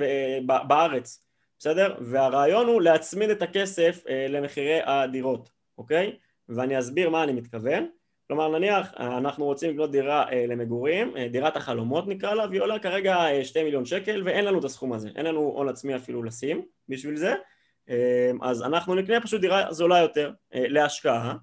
בארץ, 0.47 1.25
בסדר? 1.59 1.95
והרעיון 2.01 2.67
הוא 2.67 2.83
להצמיד 2.83 3.31
את 3.31 3.43
הכסף 3.43 4.03
אה, 4.09 4.27
למחירי 4.29 4.81
הדירות, 4.85 5.51
אוקיי? 5.79 6.17
ואני 6.49 6.79
אסביר 6.79 7.11
מה 7.11 7.23
אני 7.23 7.33
מתכוון. 7.33 7.89
כלומר 8.27 8.49
נניח 8.49 8.95
אנחנו 8.99 9.45
רוצים 9.45 9.71
לקנות 9.71 9.91
דירה 9.91 10.25
למגורים, 10.49 11.15
דירת 11.31 11.57
החלומות 11.57 12.09
נקרא 12.09 12.35
לה, 12.35 12.47
והיא 12.47 12.61
עולה 12.61 12.79
כרגע 12.79 13.25
שתי 13.43 13.63
מיליון 13.63 13.85
שקל 13.85 14.23
ואין 14.25 14.45
לנו 14.45 14.59
את 14.59 14.65
הסכום 14.65 14.93
הזה, 14.93 15.09
אין 15.17 15.27
לנו 15.27 15.41
הון 15.41 15.69
עצמי 15.69 15.97
אפילו 15.97 16.23
לשים 16.23 16.63
בשביל 16.89 17.17
זה, 17.17 17.35
אז 18.43 18.63
אנחנו 18.63 18.95
נקנה 18.95 19.21
פשוט 19.21 19.41
דירה 19.41 19.73
זולה 19.73 19.99
יותר 19.99 20.33
להשקעה 20.53 21.35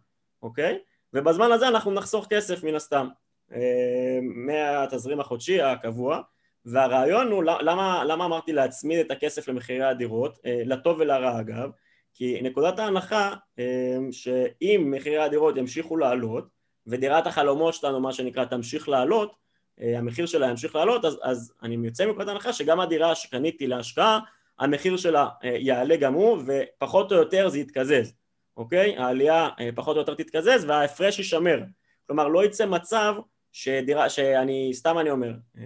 אוקיי? 0.42 0.80
ובזמן 1.14 1.52
הזה 1.52 1.68
אנחנו 1.68 1.92
נחסוך 1.92 2.28
כסף 2.30 2.64
מן 2.64 2.76
הסתם. 2.76 3.08
אה, 3.54 4.20
מהתזרים 4.22 5.20
החודשי 5.20 5.62
הקבוע. 5.62 6.22
והרעיון 6.66 7.32
הוא 7.32 7.44
למה, 7.44 8.04
למה 8.04 8.26
אמרתי 8.26 8.54
להצמיד 8.54 9.00
את 9.00 9.12
הכסף 9.12 9.48
למחירי 9.48 9.84
הדירות? 9.84 10.40
אה, 10.46 10.62
לטוב 10.66 10.98
ולרע 11.00 11.40
אגב. 11.40 11.70
כי 12.14 12.42
נקודת 12.42 12.80
ההנחה 12.80 13.34
אה, 13.60 13.98
שאם 14.12 14.94
מחירי 14.96 15.18
הדירות 15.18 15.58
ימשיכו 15.58 15.98
לעלות 15.98 16.48
ודירת 16.88 17.28
החלומות 17.28 17.74
שלנו 17.74 18.00
מה 18.00 18.14
שנקרא 18.14 18.46
תמשיך 18.46 18.90
לעלות 18.90 19.48
המחיר 19.80 20.26
שלה 20.26 20.48
ימשיך 20.48 20.76
לעלות 20.76 21.06
אז, 21.06 21.20
אז 21.24 21.54
אני 21.64 21.86
יוצא 21.86 22.06
מנקודת 22.06 22.28
ההנחה 22.28 22.54
שגם 22.54 22.80
הדירה 22.80 23.16
שקניתי 23.16 23.68
להשקעה 23.68 24.20
המחיר 24.60 24.98
שלה 24.98 25.28
יעלה 25.44 25.96
גם 25.96 26.14
הוא 26.14 26.40
ופחות 26.46 27.12
או 27.12 27.18
יותר 27.18 27.50
זה 27.50 27.60
יתקזז 27.60 28.14
אוקיי? 28.58 28.98
העלייה 28.98 29.50
אה, 29.60 29.70
פחות 29.76 29.96
או 29.96 30.02
יותר 30.02 30.14
תתקזז 30.14 30.66
וההפרש 30.68 31.20
יישמר. 31.20 31.60
כלומר, 32.08 32.28
לא 32.28 32.46
יצא 32.46 32.66
מצב 32.66 33.14
שדירה, 33.52 34.10
שאני, 34.10 34.72
סתם 34.74 34.98
אני 35.00 35.10
אומר, 35.10 35.34
אה, 35.58 35.64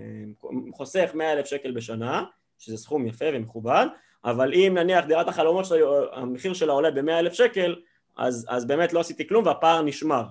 חוסך 0.73 1.11
100 1.13 1.31
אלף 1.33 1.45
שקל 1.45 1.71
בשנה, 1.71 2.23
שזה 2.59 2.77
סכום 2.77 3.07
יפה 3.07 3.25
ומכובד, 3.33 3.85
אבל 4.25 4.53
אם 4.53 4.77
נניח 4.77 5.05
דירת 5.05 5.27
החלומות 5.27 5.65
שלי, 5.65 5.79
המחיר 6.11 6.53
שלה 6.53 6.73
עולה 6.73 6.91
ב-100 6.91 7.11
אלף 7.11 7.33
שקל, 7.33 7.75
אז, 8.17 8.45
אז 8.49 8.65
באמת 8.65 8.93
לא 8.93 8.99
עשיתי 8.99 9.27
כלום 9.27 9.45
והפער 9.45 9.81
נשמר, 9.81 10.23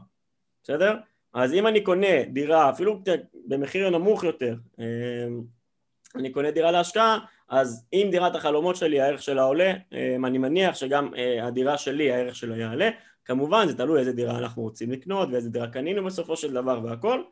בסדר? 0.62 0.96
אז 1.34 1.52
אם 1.52 1.66
אני 1.66 1.80
קונה 1.80 2.24
דירה, 2.24 2.70
אפילו 2.70 3.00
במחיר 3.46 3.90
נמוך 3.90 4.24
יותר, 4.24 4.54
אה, 4.80 4.84
אני 6.14 6.30
קונה 6.30 6.50
דירה 6.50 6.70
להשקעה, 6.70 7.18
אז 7.50 7.86
אם 7.92 8.08
דירת 8.10 8.34
החלומות 8.34 8.76
שלי 8.76 9.00
הערך 9.00 9.22
שלה 9.22 9.42
עולה, 9.42 9.72
אמ, 9.92 10.26
אני 10.26 10.38
מניח 10.38 10.74
שגם 10.74 11.14
אה, 11.16 11.46
הדירה 11.46 11.78
שלי 11.78 12.12
הערך 12.12 12.36
שלה 12.36 12.56
יעלה, 12.56 12.90
כמובן 13.24 13.68
זה 13.68 13.76
תלוי 13.76 14.00
איזה 14.00 14.12
דירה 14.12 14.38
אנחנו 14.38 14.62
רוצים 14.62 14.90
לקנות 14.90 15.28
ואיזה 15.32 15.50
דירה 15.50 15.66
קנינו 15.66 16.04
בסופו 16.04 16.36
של 16.36 16.52
דבר 16.52 16.80
והכל, 16.84 17.22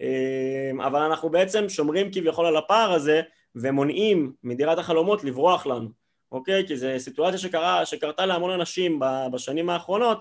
אמ, 0.00 0.80
אבל 0.80 1.00
אנחנו 1.00 1.30
בעצם 1.30 1.68
שומרים 1.68 2.12
כביכול 2.12 2.46
על 2.46 2.56
הפער 2.56 2.92
הזה 2.92 3.22
ומונעים 3.54 4.32
מדירת 4.44 4.78
החלומות 4.78 5.24
לברוח 5.24 5.66
לנו, 5.66 5.88
אוקיי? 6.32 6.66
כי 6.66 6.76
זו 6.76 6.86
סיטואציה 6.98 7.38
שקרה, 7.38 7.86
שקרתה 7.86 8.26
להמון 8.26 8.50
אנשים 8.50 9.00
בשנים 9.32 9.70
האחרונות, 9.70 10.18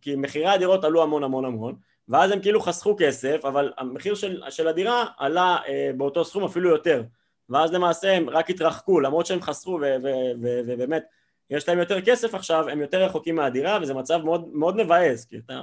כי 0.00 0.16
מחירי 0.16 0.46
הדירות 0.46 0.84
עלו 0.84 1.02
המון 1.02 1.24
המון 1.24 1.44
המון 1.44 1.74
ואז 2.08 2.30
הם 2.30 2.40
כאילו 2.40 2.60
חסכו 2.60 2.96
כסף, 2.98 3.40
אבל 3.44 3.72
המחיר 3.78 4.14
של, 4.14 4.42
של 4.50 4.68
הדירה 4.68 5.04
עלה 5.18 5.56
אה, 5.68 5.90
באותו 5.96 6.24
סכום 6.24 6.44
אפילו 6.44 6.70
יותר. 6.70 7.02
ואז 7.48 7.72
למעשה 7.72 8.12
הם 8.12 8.30
רק 8.30 8.50
התרחקו, 8.50 9.00
למרות 9.00 9.26
שהם 9.26 9.42
חסכו 9.42 9.80
ובאמת 10.40 11.04
יש 11.50 11.68
להם 11.68 11.78
יותר 11.78 12.00
כסף 12.00 12.34
עכשיו, 12.34 12.68
הם 12.68 12.80
יותר 12.80 13.02
רחוקים 13.04 13.36
מהדירה 13.36 13.78
וזה 13.82 13.94
מצב 13.94 14.20
מאוד, 14.24 14.48
מאוד 14.52 14.76
מבאס, 14.76 15.24
כי 15.24 15.36
אתה 15.38 15.62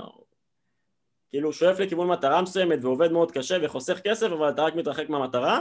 כאילו 1.29 1.53
שואף 1.53 1.79
לכיוון 1.79 2.07
מטרה 2.07 2.41
מסוימת 2.41 2.79
ועובד 2.81 3.11
מאוד 3.11 3.31
קשה 3.31 3.57
וחוסך 3.61 3.99
כסף 4.03 4.31
אבל 4.31 4.49
אתה 4.49 4.61
רק 4.61 4.75
מתרחק 4.75 5.09
מהמטרה 5.09 5.59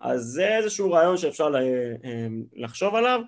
אז 0.00 0.22
זה 0.22 0.56
איזשהו 0.56 0.92
רעיון 0.92 1.16
שאפשר 1.16 1.50
אה, 1.54 2.26
לחשוב 2.52 2.94
עליו 2.94 3.20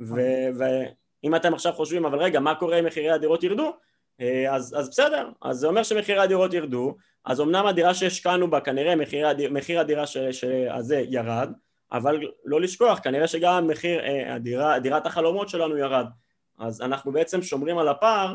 ואם 0.00 1.34
אתם 1.36 1.54
עכשיו 1.54 1.72
חושבים 1.72 2.04
אבל 2.04 2.18
רגע 2.18 2.40
מה 2.40 2.54
קורה 2.54 2.78
אם 2.78 2.84
מחירי 2.84 3.10
הדירות 3.10 3.42
ירדו? 3.42 3.72
אה, 4.20 4.54
אז, 4.54 4.74
אז 4.78 4.90
בסדר, 4.90 5.30
אז 5.42 5.56
זה 5.56 5.66
אומר 5.66 5.82
שמחירי 5.82 6.18
הדירות 6.18 6.54
ירדו 6.54 6.96
אז 7.24 7.40
אמנם 7.40 7.66
הדירה 7.66 7.94
שהשקענו 7.94 8.50
בה 8.50 8.60
כנראה 8.60 8.96
מחיר, 8.96 9.28
הדיר, 9.28 9.52
מחיר 9.52 9.80
הדירה 9.80 10.06
ש, 10.06 10.44
הזה 10.70 11.04
ירד 11.08 11.52
אבל 11.92 12.20
לא 12.44 12.60
לשכוח 12.60 12.98
כנראה 12.98 13.26
שגם 13.26 13.66
מחיר 13.66 14.00
אה, 14.00 14.34
הדירה, 14.34 14.78
דירת 14.78 15.06
החלומות 15.06 15.48
שלנו 15.48 15.76
ירד 15.78 16.06
אז 16.58 16.80
אנחנו 16.80 17.12
בעצם 17.12 17.42
שומרים 17.42 17.78
על 17.78 17.88
הפער 17.88 18.34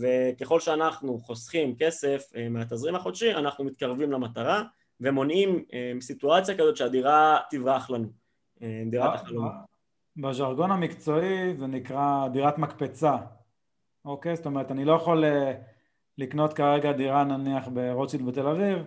וככל 0.00 0.60
שאנחנו 0.60 1.18
חוסכים 1.18 1.76
כסף 1.78 2.30
אה, 2.36 2.48
מהתזרים 2.48 2.94
החודשי 2.94 3.34
אנחנו 3.34 3.64
מתקרבים 3.64 4.12
למטרה 4.12 4.62
ומונעים 5.00 5.64
אה, 5.72 5.92
סיטואציה 6.00 6.54
כזאת 6.54 6.76
שהדירה 6.76 7.38
תברח 7.50 7.90
לנו, 7.90 8.08
אה, 8.62 8.82
דירת 8.90 9.14
החלומות. 9.14 9.52
בז'רגון 10.16 10.70
המקצועי 10.70 11.56
זה 11.56 11.66
נקרא 11.66 12.28
דירת 12.28 12.58
מקפצה, 12.58 13.16
אוקיי? 14.04 14.36
זאת 14.36 14.46
אומרת 14.46 14.70
אני 14.70 14.84
לא 14.84 14.92
יכול 14.92 15.24
לקנות 16.18 16.52
כרגע 16.52 16.92
דירה 16.92 17.24
נניח 17.24 17.68
ברוטשילד 17.68 18.26
בתל 18.26 18.46
אביב 18.46 18.78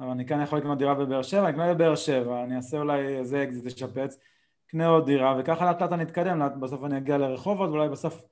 אבל 0.00 0.08
אני 0.08 0.26
כן 0.26 0.40
יכול 0.40 0.58
לקנות 0.58 0.78
דירה 0.78 0.94
בבאר 0.94 1.22
שבע, 1.22 1.42
אני 1.42 1.50
אקנה 1.50 1.74
בבאר 1.74 1.96
שבע, 1.96 2.44
אני 2.44 2.56
אעשה 2.56 2.78
אולי 2.78 3.18
איזה 3.18 3.42
אקזיט 3.42 3.64
לשפץ, 3.64 4.18
אקנה 4.68 4.86
עוד 4.86 5.06
דירה 5.06 5.36
וככה 5.38 5.64
לאט 5.64 5.82
לאט 5.82 5.92
אני 5.92 6.02
אתקדם, 6.02 6.60
בסוף 6.60 6.84
אני 6.84 6.96
אגיע 6.98 7.18
לרחובות 7.18 7.70
ואולי 7.70 7.88
בסוף 7.88 8.24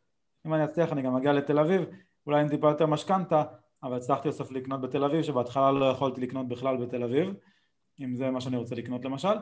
אם 0.47 0.55
אני 0.55 0.65
אצליח 0.65 0.93
אני 0.93 1.03
גם 1.03 1.17
אגיע 1.17 1.33
לתל 1.33 1.59
אביב, 1.59 1.85
אולי 2.27 2.41
עם 2.41 2.49
טיפה 2.49 2.69
יותר 2.69 2.87
משכנתה, 2.87 3.43
אבל 3.83 3.97
הצלחתי 3.97 4.29
בסוף 4.29 4.53
לקנות 4.53 4.81
בתל 4.81 5.05
אביב, 5.05 5.23
שבהתחלה 5.23 5.73
לא 5.73 5.85
יכולתי 5.85 6.21
לקנות 6.21 6.49
בכלל 6.49 6.77
בתל 6.77 7.03
אביב, 7.03 7.35
אם 8.01 8.15
זה 8.15 8.31
מה 8.31 8.41
שאני 8.41 8.57
רוצה 8.57 8.75
לקנות 8.75 9.05
למשל. 9.05 9.37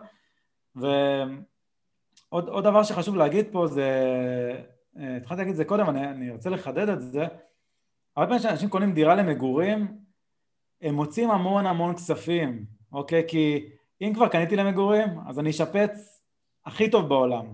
ועוד 0.77 2.65
דבר 2.65 2.83
שחשוב 2.83 3.17
להגיד 3.17 3.47
פה 3.53 3.67
זה, 3.67 3.91
אה, 4.99 5.17
התחלתי 5.17 5.39
להגיד 5.39 5.51
את 5.51 5.57
זה 5.57 5.65
קודם, 5.65 5.89
אני, 5.89 6.09
אני 6.09 6.31
רוצה 6.31 6.51
לחדד 6.51 6.89
את 6.89 7.01
זה, 7.01 7.27
הרבה 8.17 8.27
פעמים 8.27 8.39
כשאנשים 8.39 8.69
קונים 8.69 8.93
דירה 8.93 9.15
למגורים, 9.15 10.04
הם 10.85 10.95
מוצאים 10.95 11.31
המון 11.31 11.67
המון 11.67 11.95
כספים, 11.95 12.65
אוקיי? 12.93 13.25
כי 13.29 13.69
אם 14.01 14.13
כבר 14.15 14.29
קניתי 14.29 14.57
למגורים, 14.57 15.09
אז 15.27 15.39
אני 15.39 15.51
אשפץ 15.51 16.23
הכי 16.67 16.91
טוב 16.91 17.09
בעולם, 17.09 17.47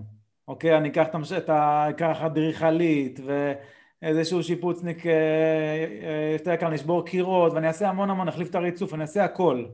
אוקיי? 0.47 0.77
אני 0.77 0.89
אקח 0.89 1.07
את 1.37 1.49
ה... 1.49 1.89
אקח 1.89 2.21
אדריכלית 2.21 3.19
ואיזשהו 3.25 4.43
שיפוצניק 4.43 5.05
אה, 5.05 5.11
אה, 5.11 6.33
יותר 6.33 6.51
יקר, 6.51 6.69
נשבור 6.69 7.05
קירות 7.05 7.53
ואני 7.53 7.67
אעשה 7.67 7.89
המון 7.89 8.09
המון, 8.09 8.27
נחליף 8.27 8.49
את 8.49 8.55
הריצוף, 8.55 8.93
אני 8.93 9.01
אעשה 9.01 9.23
הכל, 9.23 9.65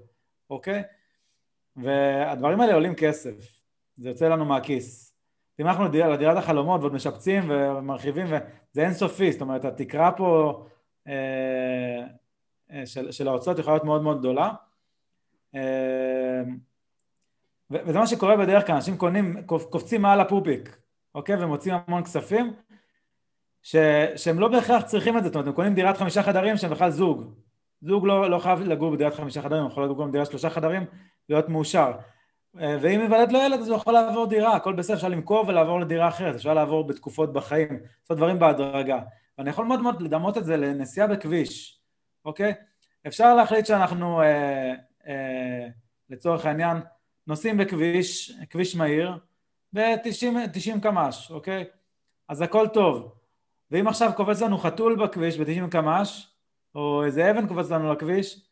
אוקיי? 0.50 0.84
והדברים 1.76 2.62
האלה 2.62 2.74
עולים 2.74 2.96
כסף, 2.96 3.62
זה 3.98 4.10
יוצא 4.10 4.30
לנו 4.30 4.46
מהכיס. 4.46 5.18
אם 5.60 5.68
אנחנו 5.68 5.84
לדירת 5.84 6.38
החלומות 6.38 6.82
ועוד 6.82 6.94
משפצים 6.94 7.44
ומרחיבים 7.50 8.26
וזה 8.26 8.82
אינסופי, 8.86 9.32
זאת 9.32 9.42
אומרת 9.42 9.66
התקרה 9.66 10.12
פה 10.12 10.64
אה, 11.08 12.04
של, 12.86 13.12
של 13.12 13.28
ההוצאות 13.28 13.60
יכולה 13.60 13.76
להיות 13.76 13.86
מאוד 13.86 14.02
מאוד 14.02 14.20
גדולה 14.20 14.52
וזה 17.72 18.00
מה 18.00 18.08
שקורה 18.08 18.38
בדרך 18.38 18.68
כלל, 18.68 18.76
אנשים 18.76 18.98
קונים, 18.98 19.42
קופצים 19.46 20.02
מעל 20.02 20.20
הפופיק, 20.20 20.78
אוקיי? 21.16 21.44
ומוצאים 21.44 21.76
המון 21.88 22.04
כספים 22.04 22.54
ש, 23.62 23.76
שהם 24.16 24.40
לא 24.40 24.48
בהכרח 24.48 24.82
צריכים 24.82 25.18
את 25.18 25.24
זה, 25.24 25.30
זאת 25.30 25.36
אומרת, 25.36 25.48
הם 25.48 25.54
קונים 25.54 25.74
דירת 25.74 25.98
חמישה 25.98 26.24
חדרים 26.24 26.58
שהם 26.58 26.72
בכלל 26.72 26.90
זוג. 26.90 27.24
זוג 27.82 28.06
לא, 28.08 28.30
לא 28.30 28.40
חייב 28.40 28.62
לגור 28.62 28.92
בדירת 28.92 29.14
חמישה 29.14 29.42
חדרים, 29.42 29.64
הוא 29.64 29.72
יכול 29.72 29.84
לגור 29.84 30.00
גם 30.00 30.10
בדירת 30.10 30.28
שלושה 30.28 30.50
חדרים 30.50 30.86
להיות 31.30 31.50
מאושר. 31.50 31.92
אה, 32.60 32.78
ואם 32.82 33.00
יוולד 33.00 33.32
לו 33.32 33.40
ילד 33.40 33.60
אז 33.60 33.68
הוא 33.68 33.76
יכול 33.78 33.94
לעבור 33.94 34.28
דירה, 34.28 34.56
הכל 34.56 34.74
בסדר, 34.74 34.96
אפשר 34.96 35.08
למכור 35.08 35.46
ולעבור 35.48 35.80
לדירה 35.80 36.08
אחרת, 36.08 36.36
אפשר 36.36 36.54
לעבור 36.54 36.88
בתקופות 36.88 37.34
בחיים, 37.34 37.80
לעשות 38.02 38.18
דברים 38.18 38.40
בהדרגה. 38.40 39.00
ואני 39.38 39.50
יכול 39.50 39.66
מאוד 39.66 39.82
מאוד 39.82 40.02
לדמות 40.02 40.38
את 40.38 40.46
זה 40.46 40.58
לנסיעה 40.58 41.08
בכביש, 41.08 41.77
אוקיי? 42.28 42.54
אפשר 43.08 43.36
להחליט 43.36 43.66
שאנחנו, 43.66 44.22
אה, 44.22 44.74
אה, 45.08 45.68
לצורך 46.10 46.46
העניין, 46.46 46.78
נוסעים 47.28 47.58
בכביש, 47.58 48.32
כביש 48.50 48.76
מהיר, 48.76 49.18
ב-90 49.74 50.80
קמ"ש, 50.82 51.32
אוקיי? 51.32 51.66
אז 52.30 52.42
הכל 52.42 52.68
טוב. 52.68 53.14
ואם 53.72 53.88
עכשיו 53.88 54.12
קופץ 54.16 54.42
לנו 54.42 54.58
חתול 54.58 54.96
בכביש 54.96 55.38
ב-90 55.38 55.72
קמ"ש, 55.72 56.28
או 56.76 57.04
איזה 57.06 57.32
אבן 57.32 57.48
קופץ 57.48 57.72
לנו 57.72 57.94
לכביש, 57.94 58.48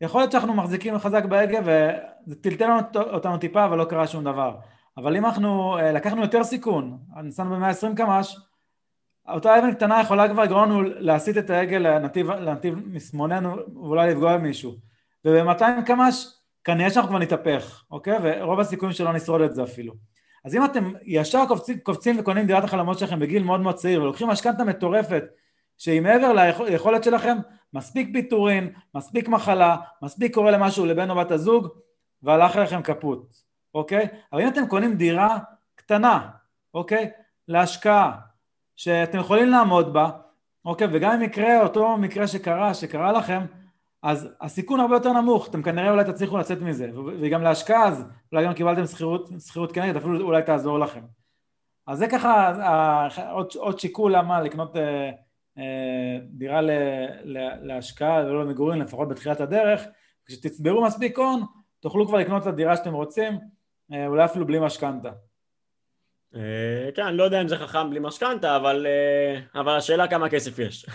יכול 0.00 0.20
להיות 0.20 0.32
שאנחנו 0.32 0.54
מחזיקים 0.54 0.98
חזק 0.98 1.24
בהגה 1.24 1.58
וזה 1.60 2.42
טלטל 2.42 2.70
אותנו 2.96 3.38
טיפה 3.38 3.64
אבל 3.64 3.78
לא 3.78 3.84
קרה 3.84 4.06
שום 4.06 4.24
דבר. 4.24 4.56
אבל 4.96 5.16
אם 5.16 5.26
אנחנו 5.26 5.78
אה, 5.78 5.92
לקחנו 5.92 6.22
יותר 6.22 6.44
סיכון, 6.44 6.98
נסענו 7.22 7.60
ב-120 7.60 7.96
קמ"ש, 7.96 8.36
אותה 9.28 9.58
אבן 9.58 9.74
קטנה 9.74 10.00
יכולה 10.00 10.28
כבר 10.28 10.42
לגרום 10.42 10.62
לנו 10.62 10.82
להסיט 10.82 11.38
את 11.38 11.50
ההגה 11.50 11.78
לנתיב, 11.78 12.30
לנתיב 12.30 12.74
משמאלנו 12.86 13.56
ואולי 13.74 14.10
לפגוע 14.10 14.36
במישהו. 14.36 14.74
וב-200 15.24 15.62
קמ"ש 15.86 16.26
כנראה 16.64 16.90
שאנחנו 16.90 17.10
כבר 17.10 17.18
נתהפך, 17.18 17.84
אוקיי? 17.90 18.18
ורוב 18.22 18.60
הסיכויים 18.60 18.94
שלא 18.94 19.12
נשרוד 19.12 19.40
את 19.40 19.54
זה 19.54 19.62
אפילו. 19.62 19.92
אז 20.44 20.54
אם 20.54 20.64
אתם 20.64 20.92
ישר 21.02 21.44
קופצים, 21.48 21.78
קופצים 21.78 22.18
וקונים 22.18 22.46
דירת 22.46 22.64
החלומות 22.64 22.98
שלכם 22.98 23.20
בגיל 23.20 23.42
מאוד 23.42 23.60
מאוד 23.60 23.74
צעיר 23.74 24.02
ולוקחים 24.02 24.28
משכנתה 24.28 24.64
מטורפת 24.64 25.24
שהיא 25.78 26.00
מעבר 26.00 26.32
ליכולת 26.32 27.04
שלכם, 27.04 27.36
מספיק 27.72 28.08
פיטורין, 28.12 28.72
מספיק 28.94 29.28
מחלה, 29.28 29.76
מספיק 30.02 30.34
קורה 30.34 30.50
למשהו 30.50 30.86
לבן 30.86 31.10
או 31.10 31.16
בת 31.16 31.30
הזוג 31.30 31.68
והלך 32.22 32.56
לכם 32.56 32.82
קפוט, 32.82 33.34
אוקיי? 33.74 34.08
אבל 34.32 34.42
אם 34.42 34.48
אתם 34.48 34.66
קונים 34.66 34.96
דירה 34.96 35.38
קטנה, 35.74 36.28
אוקיי? 36.74 37.10
להשקעה, 37.48 38.12
שאתם 38.76 39.18
יכולים 39.18 39.48
לעמוד 39.48 39.92
בה, 39.92 40.10
אוקיי? 40.64 40.88
וגם 40.92 41.12
אם 41.12 41.22
יקרה 41.22 41.62
אותו 41.62 41.96
מקרה 41.96 42.26
שקרה, 42.26 42.74
שקרה 42.74 43.12
לכם, 43.12 43.40
אז 44.02 44.28
הסיכון 44.40 44.80
הרבה 44.80 44.96
יותר 44.96 45.12
נמוך, 45.12 45.48
אתם 45.48 45.62
כנראה 45.62 45.90
אולי 45.90 46.04
תצליחו 46.04 46.38
לצאת 46.38 46.60
מזה, 46.60 46.90
וגם 47.20 47.42
להשקעה 47.42 47.88
אז 47.88 48.04
אולי 48.32 48.44
גם 48.44 48.54
קיבלתם 48.54 48.82
שכירות 49.38 49.72
כנגד, 49.72 49.96
אפילו 49.96 50.20
אולי 50.20 50.42
תעזור 50.42 50.78
לכם. 50.78 51.00
אז 51.86 51.98
זה 51.98 52.08
ככה 52.08 52.52
עוד, 53.30 53.48
עוד 53.56 53.78
שיקול 53.78 54.16
למה 54.16 54.40
לקנות 54.40 54.76
אה, 54.76 55.10
אה, 55.58 56.18
דירה 56.30 56.60
ל, 56.60 56.70
ל, 57.24 57.66
להשקעה 57.66 58.24
ולא 58.26 58.44
למגורים, 58.44 58.80
לפחות 58.80 59.08
בתחילת 59.08 59.40
הדרך, 59.40 59.84
כשתצברו 60.26 60.82
מספיק 60.82 61.18
הון, 61.18 61.42
תוכלו 61.80 62.06
כבר 62.06 62.18
לקנות 62.18 62.42
את 62.42 62.46
הדירה 62.46 62.76
שאתם 62.76 62.94
רוצים, 62.94 63.38
אה, 63.92 64.06
אולי 64.06 64.24
אפילו 64.24 64.46
בלי 64.46 64.58
משכנתה. 64.60 65.10
אה, 66.36 66.92
כן, 66.94 67.02
אני 67.02 67.16
לא 67.16 67.24
יודע 67.24 67.42
אם 67.42 67.48
זה 67.48 67.56
חכם 67.56 67.90
בלי 67.90 68.00
משכנתה, 68.00 68.56
אבל, 68.56 68.86
אה, 68.86 69.60
אבל 69.60 69.76
השאלה 69.76 70.08
כמה 70.08 70.28
כסף 70.28 70.58
יש. 70.58 70.86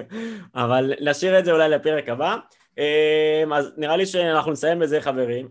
אבל 0.54 0.92
נשאיר 1.00 1.38
את 1.38 1.44
זה 1.44 1.52
אולי 1.52 1.68
לפרק 1.68 2.08
הבא. 2.08 2.36
אה, 2.78 3.44
אז 3.54 3.72
נראה 3.76 3.96
לי 3.96 4.06
שאנחנו 4.06 4.52
נסיים 4.52 4.78
בזה 4.78 5.00
חברים. 5.00 5.48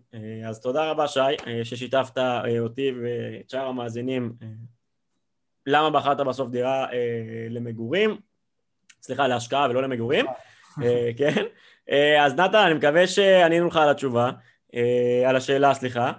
אז 0.48 0.62
תודה 0.62 0.92
רבה 0.92 1.08
שי, 1.08 1.20
ששיתפת 1.64 2.18
אותי 2.60 2.92
ואת 3.02 3.50
שאר 3.50 3.66
המאזינים 3.66 4.34
למה 5.66 5.90
בחרת 5.90 6.18
בסוף 6.18 6.50
דירה 6.50 6.88
למגורים, 7.50 8.18
סליחה, 9.02 9.28
להשקעה 9.28 9.68
ולא 9.70 9.82
למגורים, 9.82 10.26
כן? 11.18 11.44
אז 12.20 12.34
נתן, 12.34 12.58
אני 12.58 12.74
מקווה 12.74 13.08
שענינו 13.08 13.68
לך 13.68 13.76
על 13.76 13.90
התשובה, 13.90 14.32
על 15.28 15.36
השאלה, 15.36 15.74
סליחה. 15.74 16.12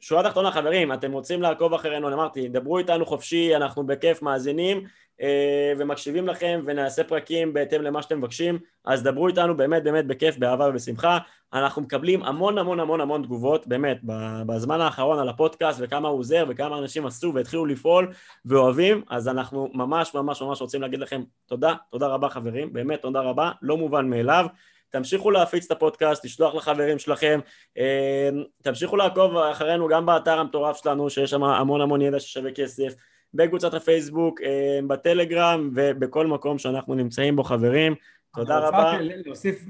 שורה 0.00 0.22
תחתונה 0.22 0.50
חברים, 0.50 0.92
אתם 0.92 1.12
רוצים 1.12 1.42
לעקוב 1.42 1.74
אחרינו, 1.74 2.08
אני 2.08 2.14
אמרתי, 2.14 2.48
דברו 2.48 2.78
איתנו 2.78 3.06
חופשי, 3.06 3.56
אנחנו 3.56 3.86
בכיף 3.86 4.22
מאזינים 4.22 4.84
אה, 5.20 5.72
ומקשיבים 5.78 6.28
לכם 6.28 6.60
ונעשה 6.66 7.04
פרקים 7.04 7.52
בהתאם 7.52 7.82
למה 7.82 8.02
שאתם 8.02 8.18
מבקשים, 8.18 8.58
אז 8.84 9.02
דברו 9.02 9.28
איתנו 9.28 9.56
באמת 9.56 9.82
באמת 9.82 10.06
בכיף, 10.06 10.38
באהבה 10.38 10.68
ובשמחה. 10.68 11.18
אנחנו 11.52 11.82
מקבלים 11.82 12.22
המון 12.22 12.58
המון 12.58 12.80
המון 12.80 13.00
המון 13.00 13.22
תגובות, 13.22 13.66
באמת, 13.66 13.98
בזמן 14.46 14.80
האחרון 14.80 15.18
על 15.18 15.28
הפודקאסט 15.28 15.80
וכמה 15.82 16.08
הוא 16.08 16.18
עוזר 16.18 16.44
וכמה 16.48 16.78
אנשים 16.78 17.06
עשו 17.06 17.32
והתחילו 17.34 17.66
לפעול 17.66 18.12
ואוהבים, 18.44 19.02
אז 19.08 19.28
אנחנו 19.28 19.70
ממש 19.74 20.14
ממש 20.14 20.42
ממש 20.42 20.60
רוצים 20.60 20.82
להגיד 20.82 21.00
לכם 21.00 21.22
תודה, 21.46 21.74
תודה 21.90 22.06
רבה 22.06 22.28
חברים, 22.28 22.72
באמת 22.72 23.02
תודה 23.02 23.20
רבה, 23.20 23.50
לא 23.62 23.76
מובן 23.76 24.10
מאליו. 24.10 24.46
תמשיכו 24.90 25.30
להפיץ 25.30 25.64
את 25.64 25.70
הפודקאסט, 25.70 26.24
לשלוח 26.24 26.54
לחברים 26.54 26.98
שלכם, 26.98 27.40
אה, 27.78 28.28
תמשיכו 28.62 28.96
לעקוב 28.96 29.36
אחרינו 29.36 29.88
גם 29.88 30.06
באתר 30.06 30.38
המטורף 30.38 30.82
שלנו, 30.82 31.10
שיש 31.10 31.30
שם 31.30 31.44
המון 31.44 31.80
המון 31.80 32.02
ידע 32.02 32.20
ששווה 32.20 32.52
כסף, 32.52 32.94
בקבוצת 33.34 33.74
הפייסבוק, 33.74 34.40
אה, 34.42 34.80
בטלגרם 34.86 35.70
ובכל 35.74 36.26
מקום 36.26 36.58
שאנחנו 36.58 36.94
נמצאים 36.94 37.36
בו 37.36 37.44
חברים. 37.44 37.94
תודה 38.34 38.58
רבה. 38.58 38.96
אני 38.96 39.06
רוצה 39.06 39.22
להוסיף 39.26 39.64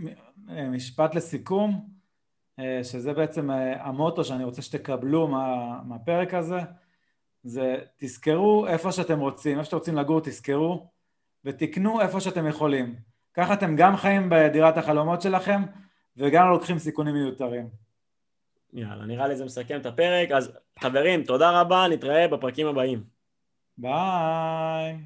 משפט 0.49 1.15
לסיכום, 1.15 2.01
שזה 2.83 3.13
בעצם 3.13 3.51
המוטו 3.81 4.25
שאני 4.25 4.45
רוצה 4.45 4.63
שתקבלו 4.63 5.29
מה, 5.29 5.79
מהפרק 5.85 6.35
הזה, 6.35 6.61
זה 7.43 7.77
תזכרו 7.97 8.67
איפה 8.67 8.93
שאתם 8.93 9.19
רוצים, 9.19 9.59
איפה 9.59 9.65
שאתם 9.65 9.77
רוצים 9.77 9.97
לגור 9.97 10.21
תזכרו, 10.21 10.91
ותקנו 11.45 12.01
איפה 12.01 12.21
שאתם 12.21 12.47
יכולים. 12.47 13.10
ככה 13.35 13.55
אתם 13.55 13.77
גם 13.77 13.97
חיים 13.97 14.29
בדירת 14.31 14.77
החלומות 14.77 15.23
שלכם, 15.23 15.63
וגם 16.17 16.47
לא 16.47 16.53
לוקחים 16.53 16.79
סיכונים 16.79 17.15
מיותרים. 17.15 17.69
יאללה, 18.73 19.07
נראה 19.07 19.29
לי 19.29 19.37
זה 19.37 19.45
מסכם 19.45 19.81
את 19.81 19.87
הפרק. 19.87 20.31
אז 20.31 20.53
חברים, 20.79 21.25
תודה 21.25 21.61
רבה, 21.61 21.89
נתראה 21.91 22.29
בפרקים 22.29 22.67
הבאים. 22.67 23.05
ביי. 23.79 24.97